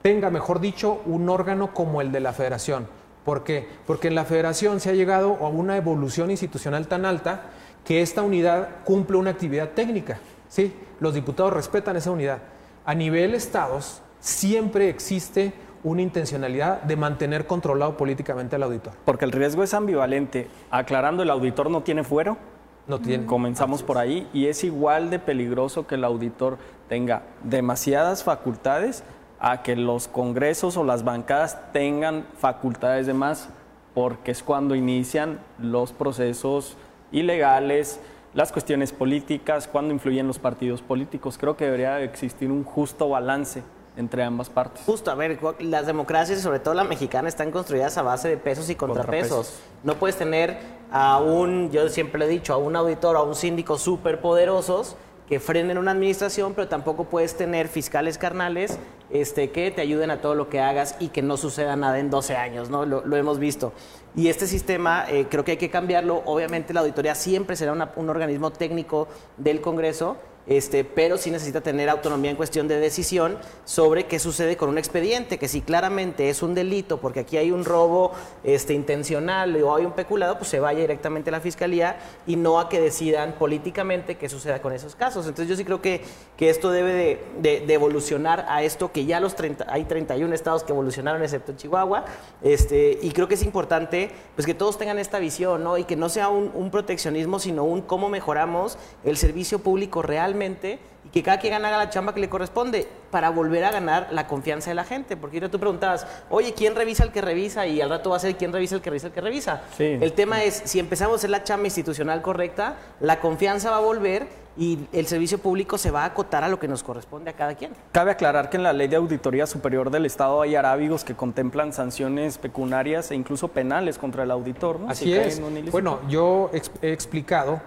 [0.00, 2.88] tenga, mejor dicho, un órgano como el de la federación.
[3.22, 3.68] ¿Por qué?
[3.86, 7.42] Porque en la federación se ha llegado a una evolución institucional tan alta
[7.84, 10.18] que esta unidad cumple una actividad técnica.
[10.48, 10.74] ¿sí?
[11.00, 12.38] Los diputados respetan esa unidad.
[12.84, 18.94] A nivel estados siempre existe una intencionalidad de mantener controlado políticamente al auditor.
[19.04, 20.48] Porque el riesgo es ambivalente.
[20.70, 22.38] Aclarando, el auditor no tiene fuero.
[22.86, 23.24] No tiene.
[23.24, 29.04] Comenzamos por ahí y es igual de peligroso que el auditor tenga demasiadas facultades
[29.40, 33.48] a que los congresos o las bancadas tengan facultades de más,
[33.94, 36.76] porque es cuando inician los procesos
[37.14, 38.00] ilegales,
[38.34, 41.38] las cuestiones políticas, cuando influyen los partidos políticos.
[41.38, 43.62] Creo que debería existir un justo balance
[43.96, 44.82] entre ambas partes.
[44.84, 48.68] Justo, a ver, las democracias, sobre todo la mexicana, están construidas a base de pesos
[48.68, 49.28] y contrapesos.
[49.30, 49.60] Contrapesos.
[49.84, 50.58] No puedes tener
[50.90, 54.96] a un, yo siempre lo he dicho, a un auditor a un síndico súper poderosos
[55.28, 58.78] que frenen una administración, pero tampoco puedes tener fiscales carnales
[59.10, 62.10] este, que te ayuden a todo lo que hagas y que no suceda nada en
[62.10, 62.84] 12 años, ¿no?
[62.84, 63.72] Lo, lo hemos visto.
[64.16, 66.22] Y este sistema eh, creo que hay que cambiarlo.
[66.26, 71.62] Obviamente la auditoría siempre será una- un organismo técnico del Congreso, este, pero sí necesita
[71.62, 76.28] tener autonomía en cuestión de decisión sobre qué sucede con un expediente, que si claramente
[76.28, 78.12] es un delito, porque aquí hay un robo
[78.44, 81.96] este, intencional o hay un peculado, pues se vaya directamente a la fiscalía
[82.26, 85.24] y no a que decidan políticamente qué suceda con esos casos.
[85.26, 86.02] Entonces yo sí creo que,
[86.36, 90.34] que esto debe de, de- de evolucionar a esto que ya los 30, hay 31
[90.34, 92.04] estados que evolucionaron excepto Chihuahua,
[92.42, 94.03] este, y creo que es importante
[94.34, 95.78] pues que todos tengan esta visión, ¿no?
[95.78, 100.78] Y que no sea un, un proteccionismo, sino un cómo mejoramos el servicio público realmente
[101.04, 104.26] y que cada quien haga la chamba que le corresponde para volver a ganar la
[104.26, 105.16] confianza de la gente.
[105.16, 107.66] Porque ahorita tú preguntabas, oye, ¿quién revisa el que revisa?
[107.66, 109.62] Y al rato va a ser quién revisa el que revisa el que revisa.
[109.76, 109.98] Sí.
[110.00, 113.80] El tema es, si empezamos a hacer la chamba institucional correcta, la confianza va a
[113.80, 117.32] volver y el servicio público se va a acotar a lo que nos corresponde a
[117.34, 117.72] cada quien.
[117.92, 121.72] Cabe aclarar que en la Ley de Auditoría Superior del Estado hay arábigos que contemplan
[121.72, 124.80] sanciones pecuniarias e incluso penales contra el auditor.
[124.80, 124.90] ¿no?
[124.90, 125.40] Así Si es.
[125.70, 127.60] Bueno, yo he explicado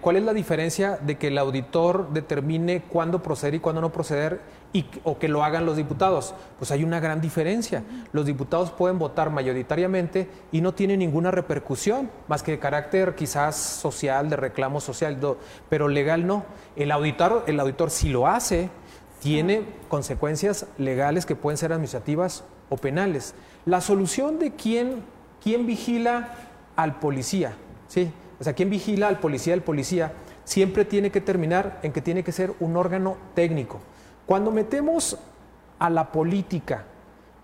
[0.00, 4.40] cuál es la diferencia de que el auditor determine cuándo proceder y cuándo no proceder
[4.72, 6.34] y, o que lo hagan los diputados.
[6.56, 7.82] Pues hay una gran diferencia.
[8.12, 13.56] Los diputados pueden votar mayoritariamente y no tiene ninguna repercusión, más que de carácter quizás
[13.56, 15.18] social, de reclamo social,
[15.68, 16.44] pero legal no.
[16.76, 18.70] El auditor, el auditor si lo hace,
[19.20, 23.34] tiene consecuencias legales que pueden ser administrativas o penales.
[23.64, 25.02] La solución de quién,
[25.42, 26.36] quién vigila
[26.76, 27.56] al policía,
[27.88, 28.12] ¿sí?
[28.40, 30.12] O sea, quién vigila al policía del policía,
[30.44, 33.80] siempre tiene que terminar en que tiene que ser un órgano técnico.
[34.26, 35.18] Cuando metemos
[35.78, 36.84] a la política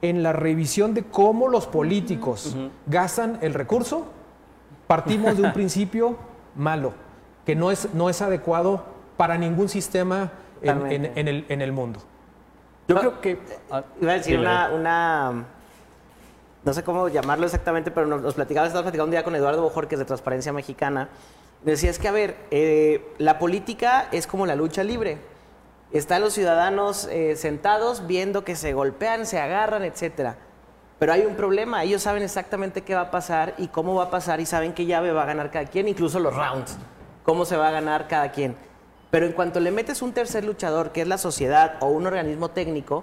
[0.02, 4.07] en la revisión de cómo los políticos gastan el recurso,
[4.87, 6.16] partimos de un principio
[6.57, 6.92] malo,
[7.46, 8.85] que no es, no es adecuado
[9.16, 11.20] para ningún sistema en, en- Totalmente.
[11.20, 12.00] en el, en el mundo.
[12.88, 13.38] Yo creo que...
[13.70, 15.44] ah, Iba a decir una, una-
[16.64, 19.62] no sé cómo llamarlo exactamente, pero nos, nos platicaba, estaba platicando un día con Eduardo
[19.62, 21.09] Bojorquez de Transparencia Mexicana.
[21.64, 25.18] Decía, es que, a ver, eh, la política es como la lucha libre.
[25.92, 30.37] Están los ciudadanos eh, sentados viendo que se golpean, se agarran, etcétera.
[30.98, 34.11] Pero hay un problema, ellos saben exactamente qué va a pasar y cómo va a
[34.11, 36.77] pasar y saben qué llave va a ganar cada quien, incluso los rounds,
[37.25, 38.57] cómo se va a ganar cada quien.
[39.11, 42.51] Pero en cuanto le metes un tercer luchador, que es la sociedad o un organismo
[42.51, 43.03] técnico,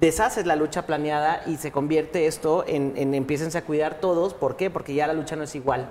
[0.00, 4.34] deshaces la lucha planeada y se convierte esto en, en a cuidar todos.
[4.34, 4.70] ¿Por qué?
[4.70, 5.88] Porque ya la lucha no es igual.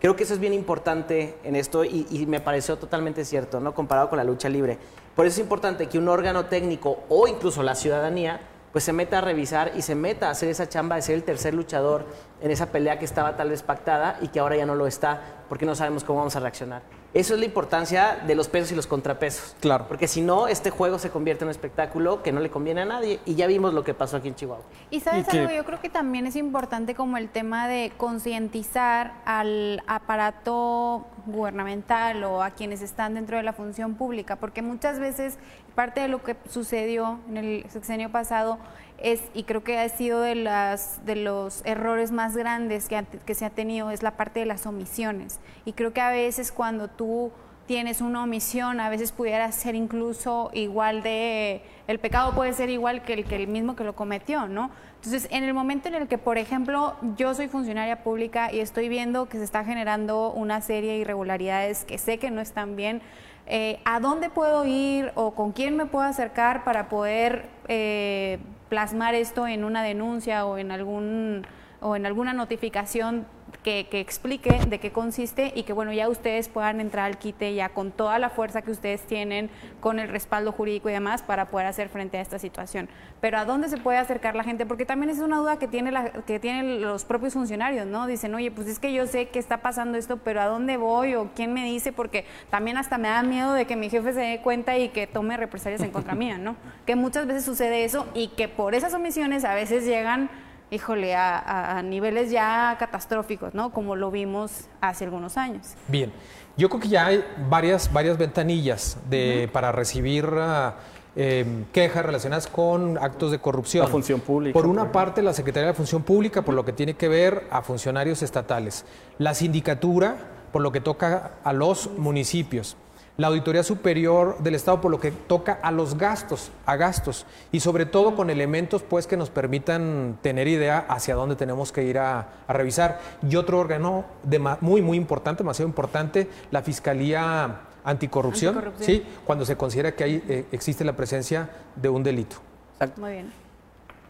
[0.00, 3.74] Creo que eso es bien importante en esto y, y me pareció totalmente cierto, ¿no?
[3.74, 4.76] Comparado con la lucha libre.
[5.16, 8.40] Por eso es importante que un órgano técnico o incluso la ciudadanía
[8.72, 11.22] pues se meta a revisar y se meta a hacer esa chamba de ser el
[11.22, 12.06] tercer luchador
[12.42, 15.44] en esa pelea que estaba tal vez pactada y que ahora ya no lo está
[15.48, 16.82] porque no sabemos cómo vamos a reaccionar.
[17.14, 19.54] Eso es la importancia de los pesos y los contrapesos.
[19.60, 19.86] Claro.
[19.86, 22.84] Porque si no, este juego se convierte en un espectáculo que no le conviene a
[22.84, 23.20] nadie.
[23.24, 24.64] Y ya vimos lo que pasó aquí en Chihuahua.
[24.90, 29.14] Y sabes Y algo, yo creo que también es importante como el tema de concientizar
[29.24, 35.38] al aparato gubernamental o a quienes están dentro de la función pública, porque muchas veces
[35.76, 38.58] parte de lo que sucedió en el sexenio pasado
[38.98, 43.34] es, y creo que ha sido de, las, de los errores más grandes que, que
[43.34, 45.40] se ha tenido, es la parte de las omisiones.
[45.64, 47.32] Y creo que a veces cuando tú
[47.66, 53.02] tienes una omisión, a veces pudiera ser incluso igual de, el pecado puede ser igual
[53.02, 54.70] que el, que el mismo que lo cometió, ¿no?
[54.96, 58.88] Entonces, en el momento en el que, por ejemplo, yo soy funcionaria pública y estoy
[58.88, 63.02] viendo que se está generando una serie de irregularidades que sé que no están bien,
[63.46, 68.38] eh, ¿a dónde puedo ir o con quién me puedo acercar para poder eh,
[68.74, 71.46] plasmar esto en una denuncia o en algún
[71.80, 73.24] o en alguna notificación
[73.62, 77.54] que, que, explique de qué consiste y que bueno, ya ustedes puedan entrar al quite
[77.54, 79.50] ya con toda la fuerza que ustedes tienen,
[79.80, 82.88] con el respaldo jurídico y demás para poder hacer frente a esta situación.
[83.20, 84.66] Pero ¿a dónde se puede acercar la gente?
[84.66, 88.06] Porque también es una duda que, tiene la, que tienen los propios funcionarios, ¿no?
[88.06, 91.14] Dicen, oye, pues es que yo sé que está pasando esto, pero ¿a dónde voy
[91.14, 91.92] o quién me dice?
[91.92, 95.06] Porque también hasta me da miedo de que mi jefe se dé cuenta y que
[95.06, 96.56] tome represalias en contra mía, ¿no?
[96.86, 100.28] Que muchas veces sucede eso y que por esas omisiones a veces llegan
[100.74, 103.70] híjole, a, niveles ya catastróficos, ¿no?
[103.70, 105.74] Como lo vimos hace algunos años.
[105.88, 106.12] Bien,
[106.56, 110.76] yo creo que ya hay varias, varias ventanillas de, para recibir ah,
[111.16, 113.84] em, quejas relacionadas con actos de corrupción.
[113.84, 114.52] La función pública.
[114.52, 117.62] Por una parte, la Secretaría de Función Pública, por lo que tiene que ver a
[117.62, 118.84] funcionarios estatales.
[119.18, 120.16] La sindicatura,
[120.52, 122.76] por lo que toca a los municipios
[123.16, 127.60] la Auditoría Superior del Estado por lo que toca a los gastos, a gastos, y
[127.60, 131.98] sobre todo con elementos pues que nos permitan tener idea hacia dónde tenemos que ir
[131.98, 133.00] a, revisar.
[133.28, 139.04] Y otro órgano de, muy, muy importante, demasiado importante, la Fiscalía Anticorrupción, ¿sí?
[139.24, 142.36] cuando se considera que hay, eh, existe la presencia de un delito.
[142.72, 143.00] Exacto.
[143.00, 143.32] Muy bien.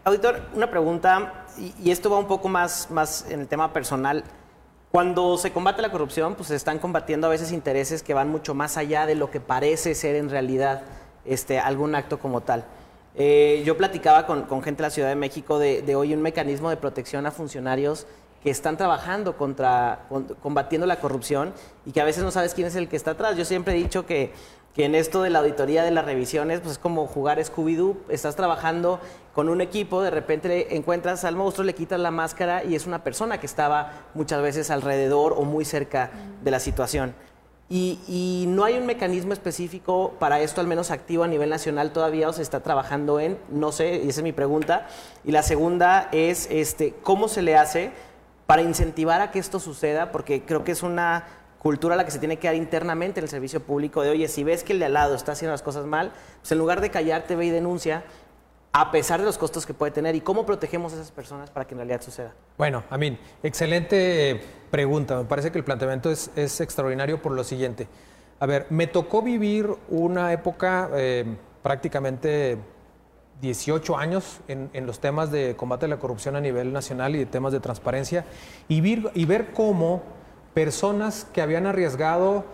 [0.05, 4.23] Auditor, una pregunta, y, y esto va un poco más, más en el tema personal.
[4.95, 8.53] Cuando se combate la corrupción, pues se están combatiendo a veces intereses que van mucho
[8.53, 10.83] más allá de lo que parece ser en realidad
[11.25, 12.63] este, algún acto como tal.
[13.13, 16.77] Eh, yo platicaba con, gente de la Ciudad de México de, hoy un mecanismo de
[16.77, 18.07] protección a funcionarios
[18.41, 20.07] que están trabajando contra,
[20.41, 21.51] combatiendo la corrupción
[21.85, 23.35] y que a veces no sabes quién es el que está atrás.
[23.35, 24.31] Yo siempre he dicho que
[24.75, 28.35] que en esto de la auditoría de las revisiones, pues es como jugar Scooby-Doo, estás
[28.35, 28.99] trabajando
[29.33, 33.01] con un equipo, de repente encuentras al monstruo, le quitas la máscara y es una
[33.01, 36.11] persona que estaba muchas veces alrededor o muy cerca
[36.43, 37.15] de la situación.
[37.69, 42.29] Y, no hay un mecanismo específico para esto, al menos activo a nivel nacional todavía,
[42.29, 44.87] o se está trabajando en, no sé, y esa es mi pregunta.
[45.23, 47.91] Y la segunda es, este, ¿cómo se le hace
[48.45, 50.11] para incentivar a que esto suceda?
[50.11, 51.25] Porque creo que es una
[51.65, 54.43] cultura la que se tiene que dar internamente en el servicio público de, oye, si
[54.43, 56.91] ves que el de al lado está haciendo las cosas mal, pues en lugar de
[56.91, 58.03] callarte, ve y denuncia,
[58.71, 60.13] a pesar de los costos que puede tener.
[60.13, 62.35] ¿Y cómo protegemos a esas personas para que en realidad suceda?
[62.55, 64.39] Bueno, Amin, excelente
[64.69, 65.17] pregunta.
[65.17, 66.29] Me parece que el planteamiento es,
[66.61, 67.87] extraordinario por lo siguiente.
[68.39, 71.25] A ver, me tocó vivir una época eh,
[71.63, 72.59] prácticamente
[73.41, 77.25] 18 años en, los temas de combate a la corrupción a nivel nacional y de
[77.25, 78.23] temas de transparencia
[78.67, 78.83] y,
[79.19, 80.03] y ver cómo
[80.55, 82.45] personas que habían arriesgado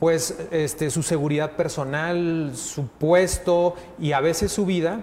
[0.00, 5.02] pues este, su seguridad personal, su puesto y a veces su vida,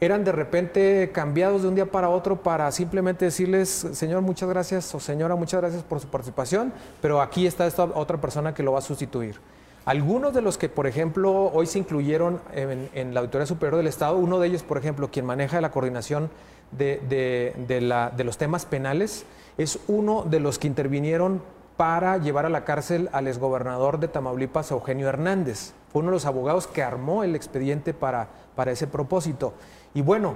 [0.00, 4.94] eran de repente cambiados de un día para otro para simplemente decirles, señor, muchas gracias
[4.94, 6.72] o señora, muchas gracias por su participación,
[7.02, 9.38] pero aquí está esta otra persona que lo va a sustituir.
[9.84, 14.16] Algunos de los que, por ejemplo, hoy se incluyeron en, la Auditoría Superior del Estado,
[14.16, 16.30] uno de ellos, por ejemplo, quien maneja la coordinación
[16.70, 19.26] de, de los temas penales,
[19.58, 21.42] es uno de los que intervinieron
[21.76, 25.72] para llevar a la cárcel al exgobernador de Tamaulipas, Eugenio Hernández.
[25.90, 29.54] Fue uno de los abogados que armó el expediente para, para ese propósito.
[29.92, 30.34] Y bueno,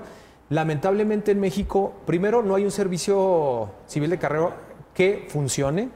[0.51, 4.57] lamentablemente en México, primero no hay un servicio civil de carrera
[4.95, 5.91] que funcione,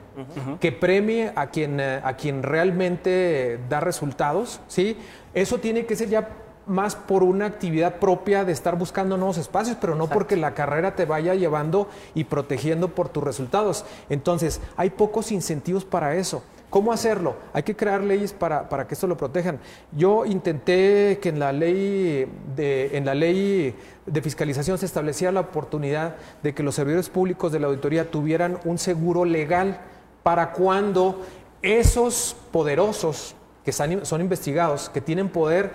[0.61, 4.97] que premie a quien, eh, a quien realmente da resultados, ¿sí?
[5.34, 6.28] Eso tiene que ser ya
[6.67, 10.95] más por una actividad propia de estar buscando nuevos espacios, pero no porque la carrera
[10.95, 13.85] te vaya llevando y protegiendo por tus resultados.
[14.09, 16.43] Entonces, hay pocos incentivos para eso.
[16.71, 17.37] ¿Cómo hacerlo?
[17.53, 19.61] Hay que crear leyes para, que esto lo protejan.
[19.95, 25.41] Yo intenté que en la ley de, en la ley de fiscalización se estableciera la
[25.41, 29.81] oportunidad de que los servidores públicos de la auditoría tuvieran un seguro legal
[30.23, 31.21] para cuando
[31.61, 33.35] esos poderosos
[33.65, 35.73] que son investigados, que tienen poder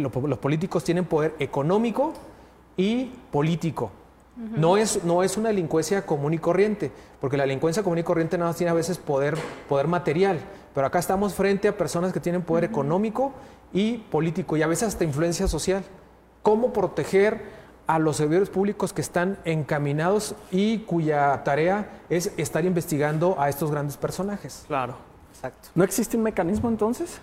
[0.00, 2.12] los políticos tienen poder económico
[2.76, 3.90] y político.
[4.36, 6.90] no, es, no es una delincuencia común y corriente,
[7.20, 9.36] porque la delincuencia común y corriente nada más tiene a veces poder,
[9.68, 10.40] poder material,
[10.74, 13.32] pero acá estamos frente a personas que tienen poder económico
[13.72, 15.84] y político y a veces hasta influencia social.
[16.42, 17.42] ¿Cómo proteger
[17.86, 23.70] a los servidores públicos que están encaminados y cuya tarea es estar investigando a estos
[23.70, 24.64] grandes personajes?
[24.66, 24.96] Claro,
[25.34, 25.68] exacto.
[25.74, 27.20] ¿No existe un mecanismo entonces?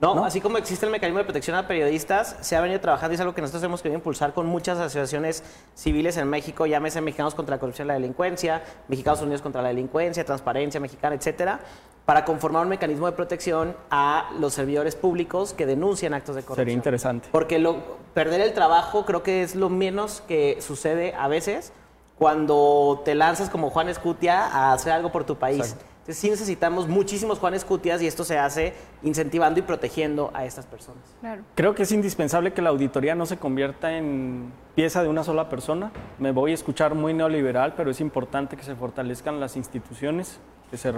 [0.00, 3.14] No, así como existe el mecanismo de protección a periodistas, se ha venido trabajando y
[3.16, 5.44] es algo que nosotros hemos querido impulsar con muchas asociaciones
[5.74, 9.68] civiles en México, llámese Mexicanos contra la Corrupción y la Delincuencia, Mexicanos Unidos contra la
[9.68, 11.60] Delincuencia, Transparencia Mexicana, etcétera,
[12.06, 16.64] para conformar un mecanismo de protección a los servidores públicos que denuncian actos de corrupción.
[16.64, 17.28] Sería interesante.
[17.30, 17.76] Porque lo,
[18.14, 21.74] perder el trabajo creo que es lo menos que sucede a veces
[22.18, 25.76] cuando te lanzas como Juan Escutia a hacer algo por tu país.
[26.10, 30.66] Entonces sí necesitamos muchísimos Juanes Cutias y esto se hace incentivando y protegiendo a estas
[30.66, 31.04] personas.
[31.20, 31.42] Claro.
[31.54, 35.48] Creo que es indispensable que la auditoría no se convierta en pieza de una sola
[35.48, 35.92] persona.
[36.18, 40.40] Me voy a escuchar muy neoliberal, pero es importante que se fortalezcan las instituciones,
[40.72, 40.92] que se,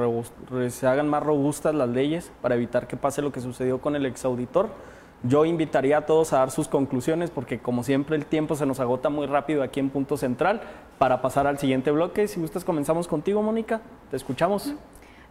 [0.70, 4.06] se hagan más robustas las leyes para evitar que pase lo que sucedió con el
[4.06, 4.70] exauditor.
[5.24, 8.80] Yo invitaría a todos a dar sus conclusiones porque como siempre el tiempo se nos
[8.80, 10.62] agota muy rápido aquí en Punto Central
[10.96, 12.28] para pasar al siguiente bloque.
[12.28, 13.82] Si gustas comenzamos contigo, Mónica.
[14.10, 14.74] Te escuchamos.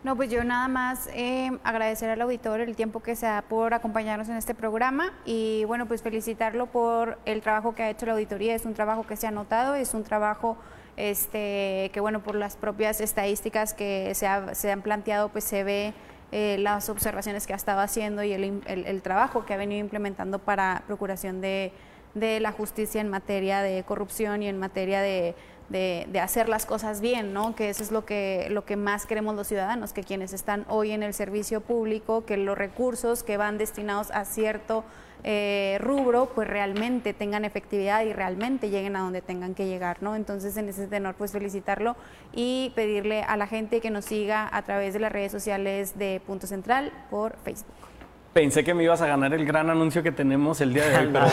[0.04, 3.76] No, pues yo nada más eh, agradecer al auditor el tiempo que se da por
[3.76, 8.14] acompañarnos en este programa y bueno, pues felicitarlo por el trabajo que ha hecho la
[8.14, 8.56] auditoría.
[8.56, 10.58] Es un trabajo que se ha notado, es un trabajo
[10.97, 15.93] este, que bueno, por las propias estadísticas que se, han planteado, pues se ve
[16.32, 20.82] eh, las observaciones que ha estado haciendo y el, trabajo que ha venido implementando para
[20.88, 21.74] procuración de,
[22.16, 25.36] de la justicia en materia de corrupción y en materia de
[25.72, 27.56] de, hacer las cosas bien, ¿no?
[27.56, 30.92] Que eso es lo que, lo que más queremos los ciudadanos, que quienes están hoy
[30.92, 34.84] en el servicio público, que los recursos que van destinados a cierto
[35.24, 40.16] eh, rubro, pues realmente tengan efectividad y realmente lleguen a donde tengan que llegar, ¿no?
[40.16, 41.96] Entonces, en ese tenor, pues felicitarlo
[42.34, 46.22] y pedirle a la gente que nos siga a través de las redes sociales de
[46.26, 47.81] Punto Central por Facebook.
[48.34, 51.10] Pensé que me ibas a ganar el gran anuncio que tenemos el día de hoy,
[51.14, 51.26] pero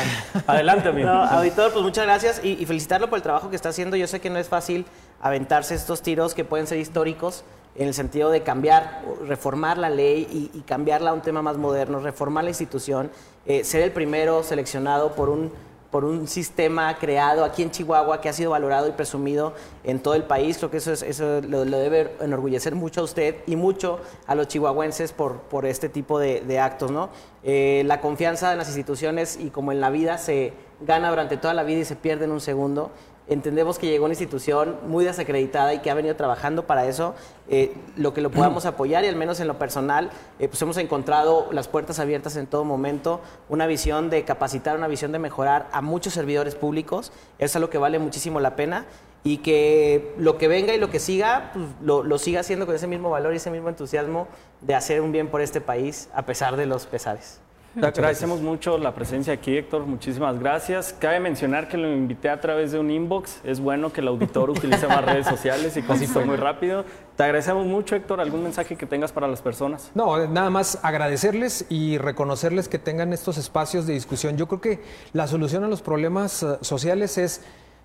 [0.49, 1.09] adelante, amigo.
[1.09, 3.96] No, auditor, pues muchas gracias y, felicitarlo por el trabajo que está haciendo.
[3.96, 4.84] Yo sé que no es fácil
[5.20, 7.44] aventarse estos tiros que pueden ser históricos
[7.76, 12.01] en el sentido de cambiar, reformar la ley y, cambiarla a un tema más moderno,
[12.01, 13.12] reformar la institución,
[13.46, 15.53] eh, ser el primero seleccionado por un
[15.91, 20.14] por un sistema creado aquí en Chihuahua que ha sido valorado y presumido en todo
[20.14, 20.59] el país.
[20.59, 24.49] Creo que eso, es, eso lo, debe enorgullecer mucho a usted y mucho a los
[24.49, 26.91] chihuahuenses por, por este tipo de, actos.
[26.91, 27.09] ¿no?
[27.43, 31.55] Eh, la confianza en las instituciones y como en la vida se gana durante toda
[31.55, 32.91] la vida y se pierde en un segundo
[33.28, 37.14] entendemos que llegó una institución muy desacreditada y que ha venido trabajando para eso,
[37.48, 40.76] eh, lo que lo podamos apoyar y al menos en lo personal, eh, pues hemos
[40.78, 45.68] encontrado las puertas abiertas en todo momento, una visión de capacitar, una visión de mejorar
[45.72, 48.86] a muchos servidores públicos, eso es lo que vale muchísimo la pena
[49.24, 52.74] y que lo que venga y lo que siga, pues, lo, lo siga haciendo con
[52.74, 54.28] ese mismo valor y ese mismo entusiasmo
[54.60, 57.40] de hacer un bien por este país a pesar de los pesares.
[57.80, 59.86] Te agradecemos mucho la presencia aquí, Héctor.
[59.86, 60.92] Muchísimas gracias.
[60.98, 63.40] Cabe mencionar que lo invité a través de un inbox.
[63.44, 66.84] Es bueno que el auditor utilice más redes sociales y fue muy rápido.
[67.16, 68.20] Te agradecemos mucho, Héctor.
[68.20, 69.92] ¿Algún mensaje que tengas para las personas?
[69.94, 74.36] No, nada más agradecerles y reconocerles que tengan estos espacios de discusión.
[74.36, 77.42] Yo creo que la solución a los problemas eh, sociales es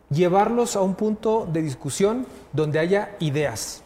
[0.10, 3.84] llevarlos a un punto de discusión donde haya ideas.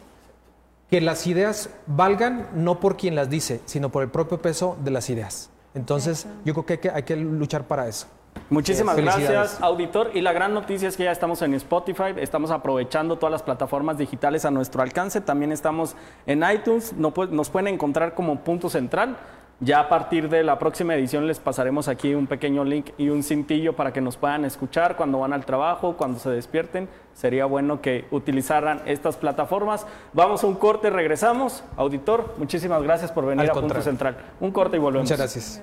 [0.90, 4.90] Que las ideas valgan no por quien las dice, sino por el propio peso de
[4.90, 5.50] las ideas.
[5.74, 8.06] Entonces, yo creo que hay, que luchar para eso.
[8.50, 10.10] Muchísimas gracias, auditor.
[10.14, 13.98] Y la gran noticia es que ya estamos en Spotify, estamos aprovechando todas las plataformas
[13.98, 15.20] digitales a nuestro alcance.
[15.20, 15.96] También estamos
[16.26, 19.16] en iTunes, nos pueden encontrar como punto central.
[19.60, 23.24] Ya a partir de la próxima edición les pasaremos aquí un pequeño link y un
[23.24, 26.88] cintillo para que nos puedan escuchar cuando van al trabajo, cuando se despierten.
[27.12, 29.84] Sería bueno que utilizaran estas plataformas.
[30.12, 31.64] Vamos a un corte, regresamos.
[31.76, 34.16] Auditor, muchísimas gracias por venir a Punto Central.
[34.38, 35.10] Un corte y volvemos.
[35.10, 35.62] Muchas gracias.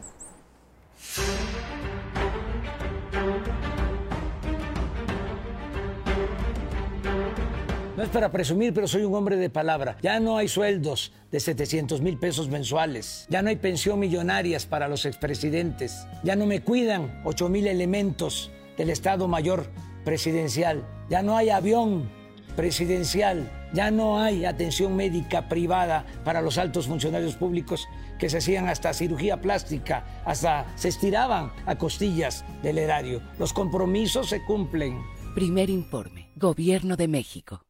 [7.97, 9.95] No es para presumir, pero soy un hombre de palabra.
[10.01, 13.25] Ya no hay sueldos de 700 mil pesos mensuales.
[13.29, 16.05] Ya no hay pensión millonarias para los expresidentes.
[16.21, 19.67] Ya no me cuidan 8 mil elementos del Estado Mayor
[20.03, 20.85] Presidencial.
[21.09, 22.09] Ya no hay avión
[22.57, 23.49] presidencial.
[23.73, 27.87] Ya no hay atención médica privada para los altos funcionarios públicos
[28.19, 33.21] que se hacían hasta cirugía plástica, hasta se estiraban a costillas del erario.
[33.39, 35.01] Los compromisos se cumplen.
[35.33, 36.29] Primer informe.
[36.35, 37.65] Gobierno de México.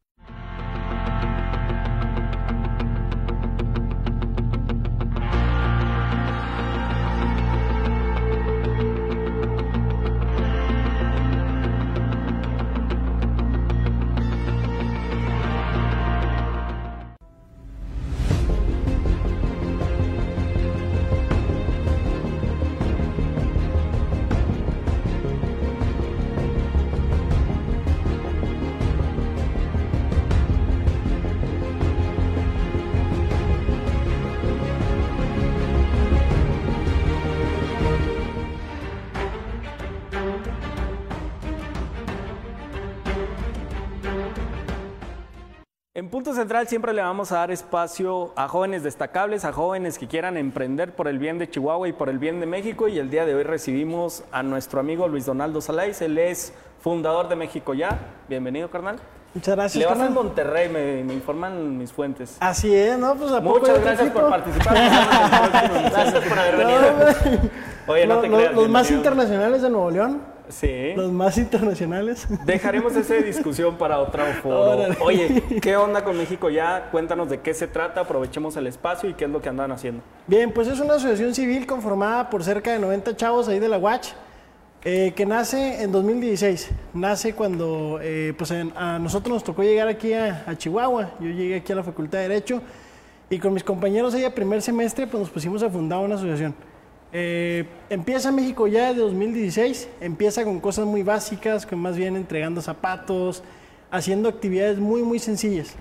[46.33, 50.93] Central siempre le vamos a dar espacio a jóvenes destacables, a jóvenes que quieran emprender
[50.95, 52.87] por el bien de Chihuahua y por el bien de México.
[52.87, 56.01] Y el día de hoy recibimos a nuestro amigo Luis Donaldo Salais.
[56.01, 57.97] Él es fundador de México Ya.
[58.27, 58.97] Bienvenido, carnal.
[59.33, 59.79] Muchas gracias.
[59.79, 60.07] Le vas carnal.
[60.07, 62.37] en Monterrey, me, me informan mis fuentes.
[62.39, 63.15] Así es, ¿no?
[63.15, 64.73] Pues a Muchas gracias por participar.
[65.91, 66.79] Gracias por haber venido.
[67.87, 68.53] Oye, no te lo- creas.
[68.55, 70.34] Los más internacionales de Nuevo León.
[70.49, 70.93] Sí.
[70.95, 72.27] Los más internacionales.
[72.45, 74.71] Dejaremos esa discusión para otro foro.
[74.71, 74.97] Órale.
[75.01, 76.89] Oye, ¿qué onda con México ya?
[76.91, 80.01] Cuéntanos de qué se trata, aprovechemos el espacio y qué es lo que andan haciendo.
[80.27, 83.77] Bien, pues es una asociación civil conformada por cerca de 90 chavos ahí de la
[83.77, 84.09] Watch,
[84.83, 86.69] eh, que nace en 2016.
[86.93, 91.11] Nace cuando pues pues en- a nosotros nos tocó llegar aquí a, a Chihuahua.
[91.19, 92.61] Yo llegué aquí a la Facultad de Derecho
[93.29, 96.53] y con mis compañeros ahí a primer semestre pues nos pusimos a fundar una asociación.
[97.17, 102.61] Eh, empieza México ya desde 2016, empieza con cosas muy básicas, con más bien entregando
[102.61, 103.41] zapatos,
[103.89, 105.77] haciendo actividades muy, muy sencillas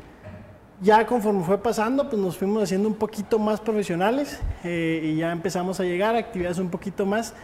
[0.81, 5.33] ya conforme fue pasando, pues nos fuimos haciendo un poquito más profesionales eh, y ya
[5.33, 7.35] empezamos a llegar a actividades un poquito más,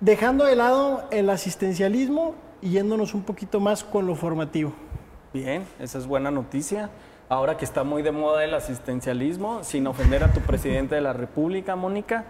[0.00, 4.72] dejando de lado el asistencialismo y yéndonos un poquito más con lo formativo.
[5.34, 6.90] Bien, esa es buena noticia.
[7.28, 11.12] Ahora que está muy de moda el asistencialismo, sin ofender a tu presidente de la
[11.12, 12.24] República, Mónica,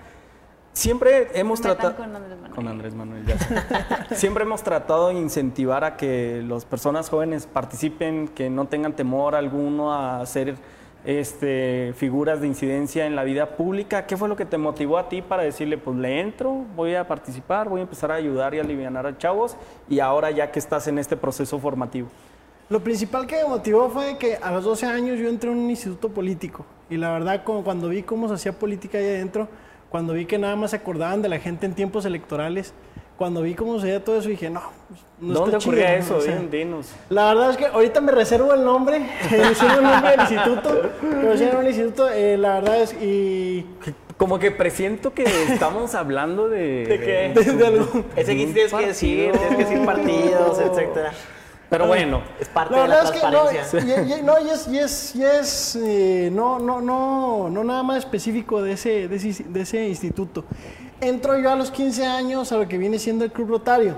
[0.73, 1.97] siempre hemos tratado...
[1.97, 2.55] con Andrés Manuel.
[2.55, 3.57] Con Andrés Manuel, ya sé.
[4.14, 9.35] Siempre hemos tratado de incentivar a que las personas jóvenes participen, que no tengan temor
[9.35, 10.57] alguno a ser
[11.05, 14.07] este, figuras de incidencia en la vida pública.
[14.07, 17.07] ¿Qué fue lo que te motivó a ti para decirle, pues le entro, voy a
[17.07, 19.57] participar, voy a empezar a ayudar y aliviar a chavos
[19.89, 22.09] y ahora ya que estás en este proceso formativo?
[22.68, 25.68] Lo principal que me motivó fue que a los 12 años yo entré en un
[25.68, 29.49] instituto político y la verdad como cuando vi cómo se hacía política ahí adentro,
[29.93, 32.72] cuando vi que nada más se acordaban de la gente en tiempos electorales,
[33.16, 36.16] cuando vi cómo se hacía todo eso dije, no, pues, no ¿Dónde está ocurría chido,
[36.16, 36.16] eso?
[36.16, 36.93] o sea, Din- dinos.
[37.11, 38.99] La verdad es que ahorita me reservo el nombre,
[39.30, 42.95] me reservo el nombre del instituto, pero sí era un instituto, eh, la verdad es,
[42.95, 43.66] y
[44.16, 46.86] Como que presiento que estamos hablando de...
[46.86, 47.32] ¿De qué?
[47.45, 47.86] de- De algo.
[48.16, 51.12] Ese que tienes que decir, tienes que decir partidos, etcétera.
[51.73, 54.05] Pero bueno, Es parte la de la es que no, transparencia.
[54.16, 57.83] y, y- no, y es, y es, y es, eh, no, no, no, no nada
[57.83, 60.45] más específico de ese, de ese, de ese instituto.
[61.01, 63.97] Entro yo a los 15 años a lo que viene siendo el Club Rotario.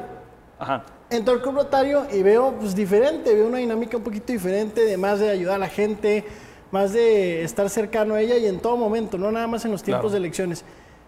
[0.58, 0.84] ajá.
[1.10, 4.96] Entro al Club Rotario y veo pues diferente, veo una dinámica un poquito diferente, de
[4.96, 6.24] más de ayudar a la gente,
[6.70, 9.82] más de estar cercano a ella y en todo momento, no nada más en los
[9.82, 10.12] tiempos Claro.
[10.12, 10.64] de elecciones.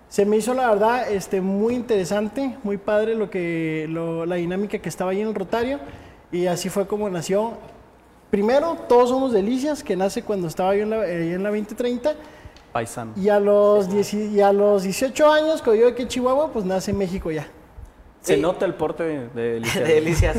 [0.09, 4.79] Se me hizo la verdad este, muy interesante, muy padre lo que, lo- la dinámica
[4.79, 5.79] que estaba ahí en el Rotario
[6.33, 7.55] y así fue como nació.
[8.31, 12.15] Primero, todos somos delicias, que nace cuando estaba yo en la, eh, en la 2030
[12.73, 13.13] Paisano.
[13.17, 16.65] y a, los 10 y a los 18 años, cuando yo aquí en Chihuahua, pues
[16.65, 17.47] nace México ya.
[18.21, 18.41] Se Sí.
[18.41, 19.81] nota el porte de, de Alicia.
[19.85, 20.37] De delicias.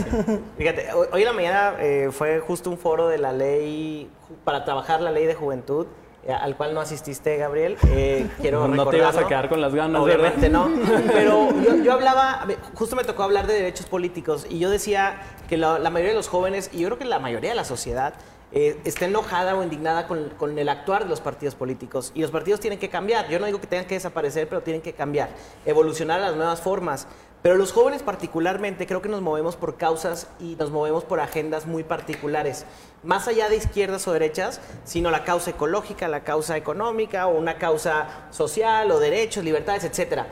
[0.58, 4.10] Fíjate, hoy, en la mañana eh, fue justo un foro de la ley,
[4.44, 5.88] para trabajar la ley de juventud,
[6.28, 7.78] al cual no asististe, Gabriel.
[7.88, 10.68] Eh, quiero No te ibas a quedar con las ganas, Obviamente ¿verdad?
[10.68, 10.72] no.
[11.14, 15.58] Pero yo, yo hablaba, justo me tocó hablar de derechos políticos y yo decía que
[15.58, 18.14] la, la mayoría de los jóvenes, y yo creo que la mayoría de la sociedad,
[18.54, 22.12] eh, está enojada o indignada con, con el actuar de los partidos políticos.
[22.16, 23.28] Y los partidos tienen que cambiar.
[23.28, 25.30] Yo no digo que tengan que desaparecer, pero tienen que cambiar,
[25.66, 27.08] evolucionar a las nuevas formas.
[27.42, 31.66] Pero los jóvenes particularmente creo que nos movemos por causas y nos movemos por agendas
[31.66, 32.66] muy particulares.
[33.04, 37.58] Más allá de izquierdas o derechas, sino la causa ecológica, la causa económica o una
[37.58, 40.28] causa social o derechos, libertades, etcétera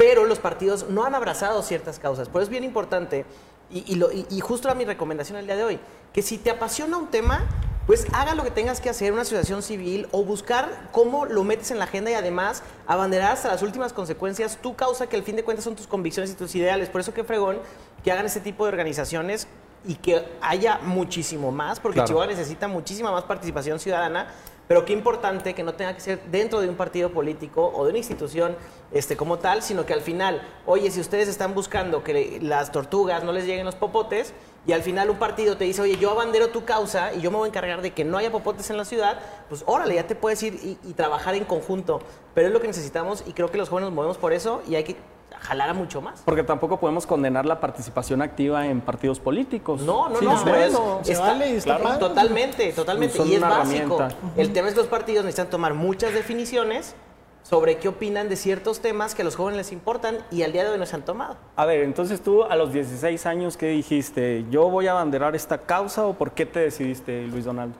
[0.00, 2.30] pero los partidos no han abrazado ciertas causas.
[2.30, 3.26] Por eso es bien importante,
[3.72, 5.80] y, y lo- y- y justo era mi recomendación el día de hoy,
[6.12, 7.44] que si te apasiona un tema,
[7.86, 11.70] pues haga lo que tengas que hacer, una asociación civil, o buscar cómo lo metes
[11.70, 15.34] en la agenda y además abanderar hasta las últimas consecuencias tu causa, que al fin
[15.36, 16.88] de cuentas son tus convicciones y tus ideales.
[16.88, 17.58] Por eso que fregón
[18.04, 19.48] que hagan ese tipo de organizaciones
[19.86, 22.08] y que haya muchísimo más, porque Claro.
[22.08, 24.28] Chihuahua necesita muchísima más participación ciudadana,
[24.70, 27.90] pero qué importante que no tenga que ser dentro de un partido político o de
[27.90, 28.54] una institución
[28.92, 33.24] este, como tal, sino que al final, oye, si ustedes están buscando que las tortugas
[33.24, 34.32] no les lleguen los popotes,
[34.68, 37.38] y al final un partido te dice, oye, yo abandero tu causa y yo me
[37.38, 39.18] voy a encargar de que no haya popotes en la ciudad,
[39.48, 42.00] pues órale, ya te puedes ir y, y trabajar en conjunto.
[42.34, 44.76] Pero es lo que necesitamos y creo que los jóvenes nos movemos por eso y
[44.76, 44.94] hay que
[45.38, 46.22] jalar a mucho más.
[46.24, 49.82] Porque tampoco podemos condenar la participación activa en partidos políticos.
[49.82, 50.98] No, no, Sí, no, es pero es- bueno.
[51.02, 51.98] Se vale está padre.
[51.98, 53.16] Totalmente, totalmente.
[53.16, 53.98] Son y es básico.
[54.36, 56.94] El tema es que los partidos necesitan tomar muchas definiciones
[57.42, 60.62] sobre qué opinan de ciertos temas que a los jóvenes les importan y al día
[60.64, 61.36] de hoy no se han tomado.
[61.56, 64.44] A ver, entonces tú a los 16 años, ¿qué dijiste?
[64.50, 67.74] ¿Yo voy a abanderar esta causa o por qué te decidiste, Luis Donaldo?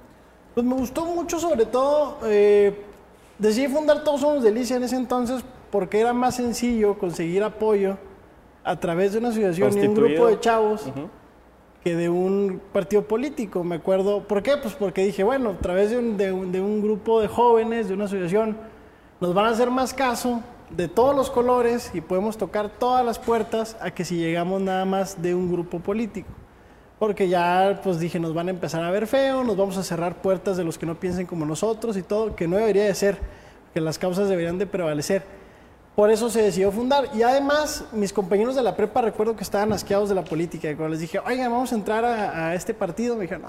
[0.54, 2.84] Pues me gustó mucho, sobre todo, eh,
[3.38, 7.96] decidí fundar Todos Somos Delicia en ese entonces porque era más sencillo conseguir apoyo
[8.64, 10.86] a través de una asociación y un grupo de chavos
[11.82, 13.64] que de un partido político.
[13.64, 14.56] Me acuerdo, ¿por qué?
[14.56, 17.88] Pues porque dije, bueno, a través de un, de un- de un grupo de jóvenes,
[17.88, 18.56] de una asociación,
[19.20, 23.18] nos van a hacer más caso de todos los colores y podemos tocar todas las
[23.18, 26.28] puertas a que si llegamos nada más de un grupo político.
[26.98, 30.20] porque ya pues dije, nos van a empezar a ver feo, nos vamos a cerrar
[30.20, 33.16] puertas de los que no piensen como nosotros y todo, que no debería de ser,
[33.72, 35.22] que las causas deberían de prevalecer.
[36.00, 37.10] Por eso se decidió fundar.
[37.14, 40.70] Y además, mis compañeros de la prepa recuerdo que estaban asqueados de la política.
[40.70, 43.48] Y cuando les dije, oigan, vamos a entrar a, a este partido, me dijeron, no,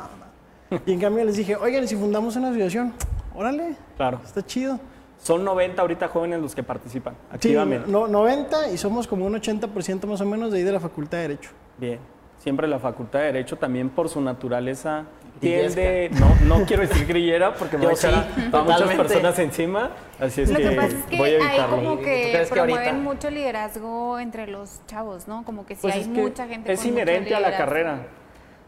[0.77, 0.81] no.
[0.85, 2.91] Y en cambio les dije, oigan, ¿y si fundamos una asociación,
[3.33, 4.19] órale, Claro.
[4.25, 4.77] está chido.
[5.17, 7.89] Son 90 ahorita jóvenes los que participan Sí, activamente.
[7.89, 11.19] no, 90 y somos como un 80% más o menos de ahí de la Facultad
[11.19, 11.51] de Derecho.
[11.77, 11.99] Bien.
[12.37, 15.05] Siempre la Facultad de Derecho también por su naturaleza.
[15.41, 18.95] Tiende, no, no quiero decir grillera porque me voy a echar a- sí, a, muchas
[18.95, 21.75] personas encima, así es Lo que, que pasa es que voy a hay evitarlo.
[21.75, 22.77] como ¿Tú que crees que ahorita?
[22.79, 25.43] promueven mucho liderazgo entre los chavos, ¿no?
[25.43, 27.57] Como que si Pues hay es que mucha gente es con mucho inherente a la
[27.57, 28.07] carrera.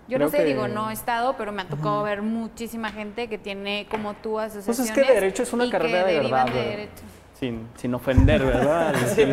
[0.10, 2.90] Yo Creo no sé, que- digo, no he estado, pero me ha tocado ver muchísima
[2.92, 4.78] gente que tiene como tú asociaciones.
[4.78, 7.04] Pues es que derecho es una y que carrera de derivan verdad, de derecho.
[7.44, 8.96] Sin, sin ofender, ¿verdad?
[9.16, 9.24] Sí.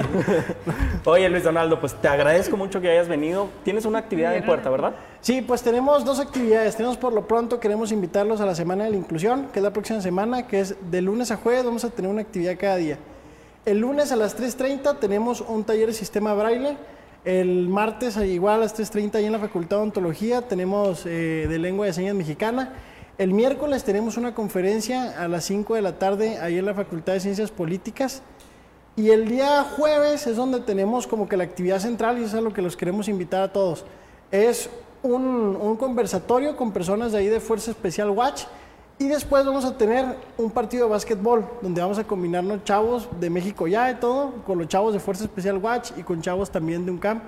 [1.04, 3.46] Oye, Luis Donaldo, pues te agradezco mucho que hayas venido.
[3.62, 4.94] Tienes una actividad en puerta, ¿verdad?
[5.20, 6.74] Sí, pues tenemos dos actividades.
[6.74, 9.72] Tenemos por lo pronto, queremos invitarlos a la Semana de la Inclusión, que es la
[9.72, 12.98] próxima semana, que es de lunes a jueves, vamos a tener una actividad cada día.
[13.64, 16.76] El lunes a las 3.30 tenemos un taller de sistema braille.
[17.24, 21.58] El martes, igual a las 3.30, ahí en la Facultad de Ontología, tenemos eh, de
[21.60, 22.72] lengua de señas mexicana.
[23.20, 27.12] El miércoles tenemos una conferencia a las 5 de la tarde, ahí en la Facultad
[27.12, 28.22] de Ciencias Políticas.
[28.96, 32.34] Y el día jueves es donde tenemos como que la actividad central y eso es
[32.36, 33.84] a lo que los queremos invitar a todos.
[34.30, 34.70] Es
[35.02, 35.22] un,
[35.60, 38.44] un conversatorio con personas de ahí de Fuerza Especial Watch
[38.98, 43.28] y después vamos a tener un partido de básquetbol donde vamos a combinarnos chavos de
[43.28, 46.86] México ya y todo con los chavos de Fuerza Especial Watch y con chavos también
[46.86, 47.20] de UNCAM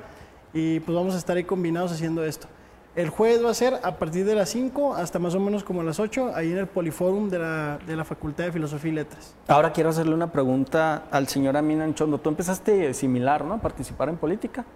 [0.55, 2.49] y pues vamos a estar ahí combinados haciendo esto.
[2.95, 5.83] El jueves va a ser a partir de las 5 hasta más o menos como
[5.83, 9.35] las 8 ahí en el Poliforum de la, de la Facultad de Filosofía y Letras.
[9.49, 12.19] Ahora quiero hacerle una pregunta al señor Amin Anchondo.
[12.19, 13.55] Tú empezaste similar, ¿no?
[13.55, 14.67] A participar en política.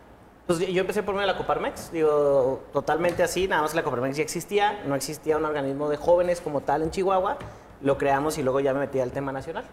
[0.47, 3.83] Pues yo empecé por medio de la Coparmex, digo, totalmente así, nada más que la
[3.83, 7.37] Coparmex ya existía, no existía un organismo de jóvenes como tal en Chihuahua,
[7.83, 9.64] lo creamos y luego ya me metí al tema nacional.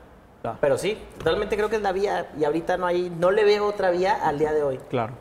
[0.42, 0.58] Claro.
[0.60, 3.68] Pero sí, totalmente creo que es la vía y ahorita no hay, no le veo
[3.68, 4.80] otra vía al día de hoy.
[4.90, 5.14] Claro.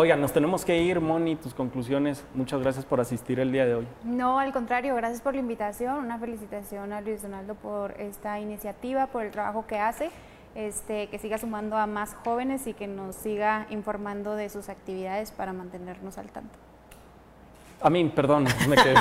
[0.00, 2.24] Oigan, nos tenemos que ir, Moni, tus conclusiones.
[2.32, 3.88] Muchas gracias por asistir el día de hoy.
[4.04, 5.96] No, al contrario, gracias por la invitación.
[5.96, 10.10] Una felicitación a Luis Donaldo por esta iniciativa, por el trabajo que hace.
[10.54, 15.32] Este, que siga sumando a más jóvenes y que nos siga informando de sus actividades
[15.32, 16.56] para mantenernos al tanto.
[17.80, 18.94] Amin, perdón, me quedé.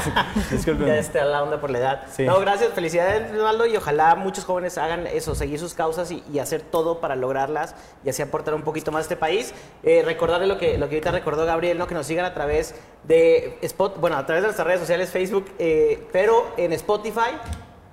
[0.52, 0.88] Discúlpenme.
[0.88, 2.04] Ya está la onda por la edad.
[2.12, 2.24] Sí.
[2.24, 6.40] No, gracias, felicidades, Ronaldo, y ojalá muchos jóvenes hagan eso, seguir sus causas y, y
[6.40, 9.54] hacer todo para lograrlas y así aportar un poquito más a este país.
[9.84, 11.88] Eh, recordarle lo que, lo que ahorita recordó Gabriel, ¿no?
[11.88, 15.46] que nos sigan a través de Spot, bueno, a través de nuestras redes sociales, Facebook,
[15.58, 17.32] eh, pero en Spotify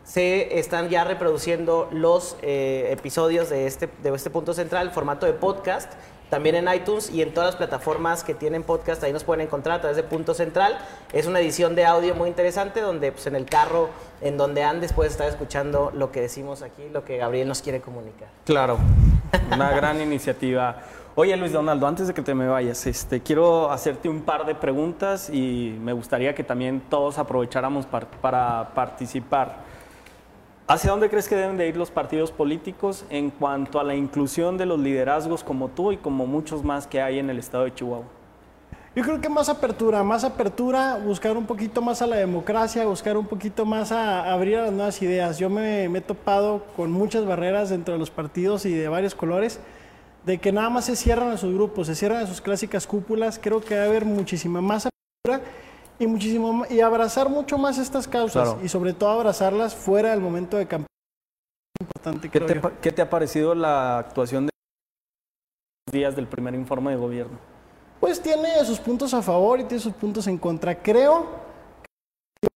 [0.05, 5.33] se están ya reproduciendo los eh, episodios de este, de este punto central, formato de
[5.33, 5.93] podcast.
[6.35, 9.77] También en iTunes y en todas las plataformas que tienen podcast, ahí nos pueden encontrar
[9.77, 10.77] a través de Punto Central.
[11.13, 13.89] Es una edición de audio muy interesante donde pues, en el carro,
[14.21, 17.81] en donde andes, puedes estar escuchando lo que decimos aquí, lo que Gabriel nos quiere
[17.81, 18.27] comunicar.
[18.45, 18.79] Claro,
[19.53, 20.79] una gran iniciativa.
[21.15, 24.57] Oye, Luis Donaldo, antes de que te me vayas, este, quiero hacerte un par de
[24.57, 29.64] preguntas y me gustaría que también todos aprovecháramos par- para participar.
[30.67, 34.57] ¿Hacia dónde crees que deben de ir los partidos políticos en cuanto a la inclusión
[34.57, 37.75] de los liderazgos como tú y como muchos más que hay en el estado de
[37.75, 38.07] Chihuahua?
[38.97, 43.19] Yo creo que más apertura, más apertura, buscar un poquito más a la democracia, buscar
[43.19, 45.39] un poquito más a, a abrir a las nuevas ideas.
[45.39, 49.15] Yo me, me he topado con muchas barreras dentro de los partidos y de varios
[49.15, 49.61] colores,
[50.25, 53.39] de que nada más se cierran a sus grupos, se cierran a sus clásicas cúpulas.
[53.39, 55.47] Creo que debe haber muchísima más apertura
[55.99, 58.65] y, muchísimo, y abrazar mucho más estas causas Claro.
[58.65, 60.89] y sobre todo abrazarlas fuera del momento de campaña.
[61.81, 62.61] Importante, ¿Qué te,
[62.95, 64.51] qué ha parecido la actuación de
[65.87, 67.39] los días del primer informe de gobierno?
[68.01, 70.77] Pues tiene sus puntos a favor y tiene sus puntos en contra.
[70.83, 71.27] Creo
[72.41, 72.49] que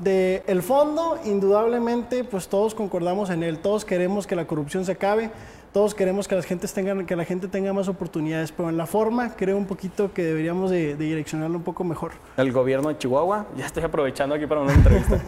[0.00, 3.58] de el fondo, indudablemente, pues todos concordamos en él.
[3.58, 5.30] Todos queremos que la corrupción se acabe.
[5.76, 8.50] Todos queremos que las gentes tengan, que la gente tenga más oportunidades.
[8.50, 12.12] Pero en la forma, creo un poquito que deberíamos de, de direccionarlo un poco mejor.
[12.38, 15.22] El gobierno de Chihuahua, ya estoy aprovechando aquí para una entrevista.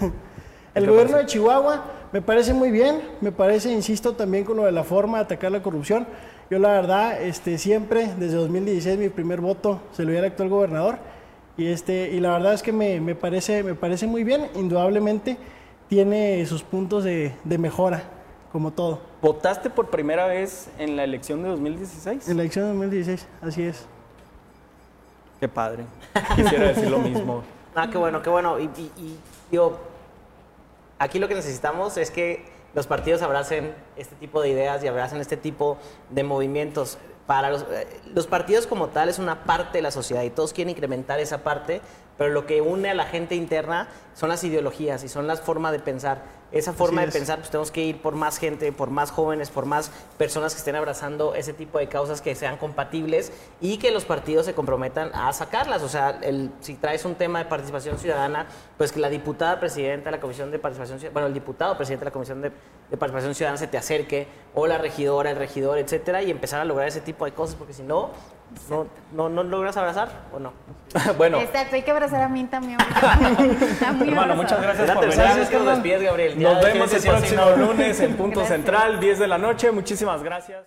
[0.75, 1.19] El gobierno parece?
[1.19, 1.85] de Chihuahua
[2.15, 5.53] me parece muy bien, me parece, insisto, también con lo de la forma de atacar
[5.53, 6.07] la corrupción.
[6.51, 10.49] Yo la verdad, este, siempre, desde 2016, mi primer voto se lo dio al actual
[10.49, 10.97] gobernador.
[11.59, 15.37] Y, este, y la verdad es que me, me parece, me parece muy bien, indudablemente
[15.91, 18.05] tiene sus puntos de, de mejora,
[18.51, 19.08] como todo.
[19.21, 22.29] ¿Votaste por primera vez en la elección de 2016?
[22.29, 23.85] En la elección de 2016, así es.
[25.41, 25.85] Qué padre.
[26.37, 27.43] Quisiera decir lo mismo.
[27.75, 28.59] Ah, qué bueno, qué bueno.
[28.59, 29.17] Y, y- y,
[29.53, 29.79] digo,
[30.99, 32.45] aquí lo que necesitamos es que
[32.75, 35.79] los partidos abracen este tipo de ideas y abracen este tipo
[36.11, 36.99] de movimientos.
[37.29, 40.53] para los, eh, los partidos como tal es una parte de la sociedad y todos
[40.53, 41.81] quieren incrementar esa parte,
[42.19, 45.73] pero lo que une a la gente interna son las ideologías y son las formas
[45.73, 46.37] de pensar.
[46.51, 49.67] Esa forma de pensar, pues tenemos que ir por más gente, por más jóvenes, por
[49.67, 54.07] más personas que estén abrazando ese tipo de causas que sean compatibles y que los
[54.07, 55.83] partidos se comprometan a sacarlas.
[55.83, 58.47] O sea, el, si traes un tema de participación ciudadana,
[58.79, 62.05] pues que la diputada presidenta de la Comisión de Participación Ciudadana, bueno, el diputado presidente
[62.07, 62.51] de la Comisión de,
[62.91, 66.65] de Participación Ciudadana se te acerque, o la regidora, el regidor, etcétera, y empezar a
[66.65, 68.11] lograr ese tipo de cosas, porque si no,
[68.71, 70.53] no, no, no logras abrazar o no.
[71.19, 72.79] bueno, Exacto, hay que abrazar a mí también.
[74.01, 75.49] hermano, muchas gracias por venir.
[75.49, 76.39] que nos despides, Gabriel.
[76.39, 77.67] Ya Nos vemos el próximo próximo.
[77.67, 78.57] lunes en Punto Gracias.
[78.57, 79.71] Central, 10 de la noche.
[79.73, 80.67] Muchísimas gracias.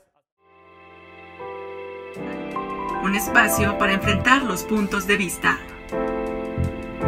[3.03, 5.57] Un espacio para enfrentar los puntos de vista.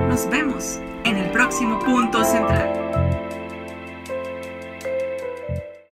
[0.10, 3.03] Nos vemos en el próximo punto central.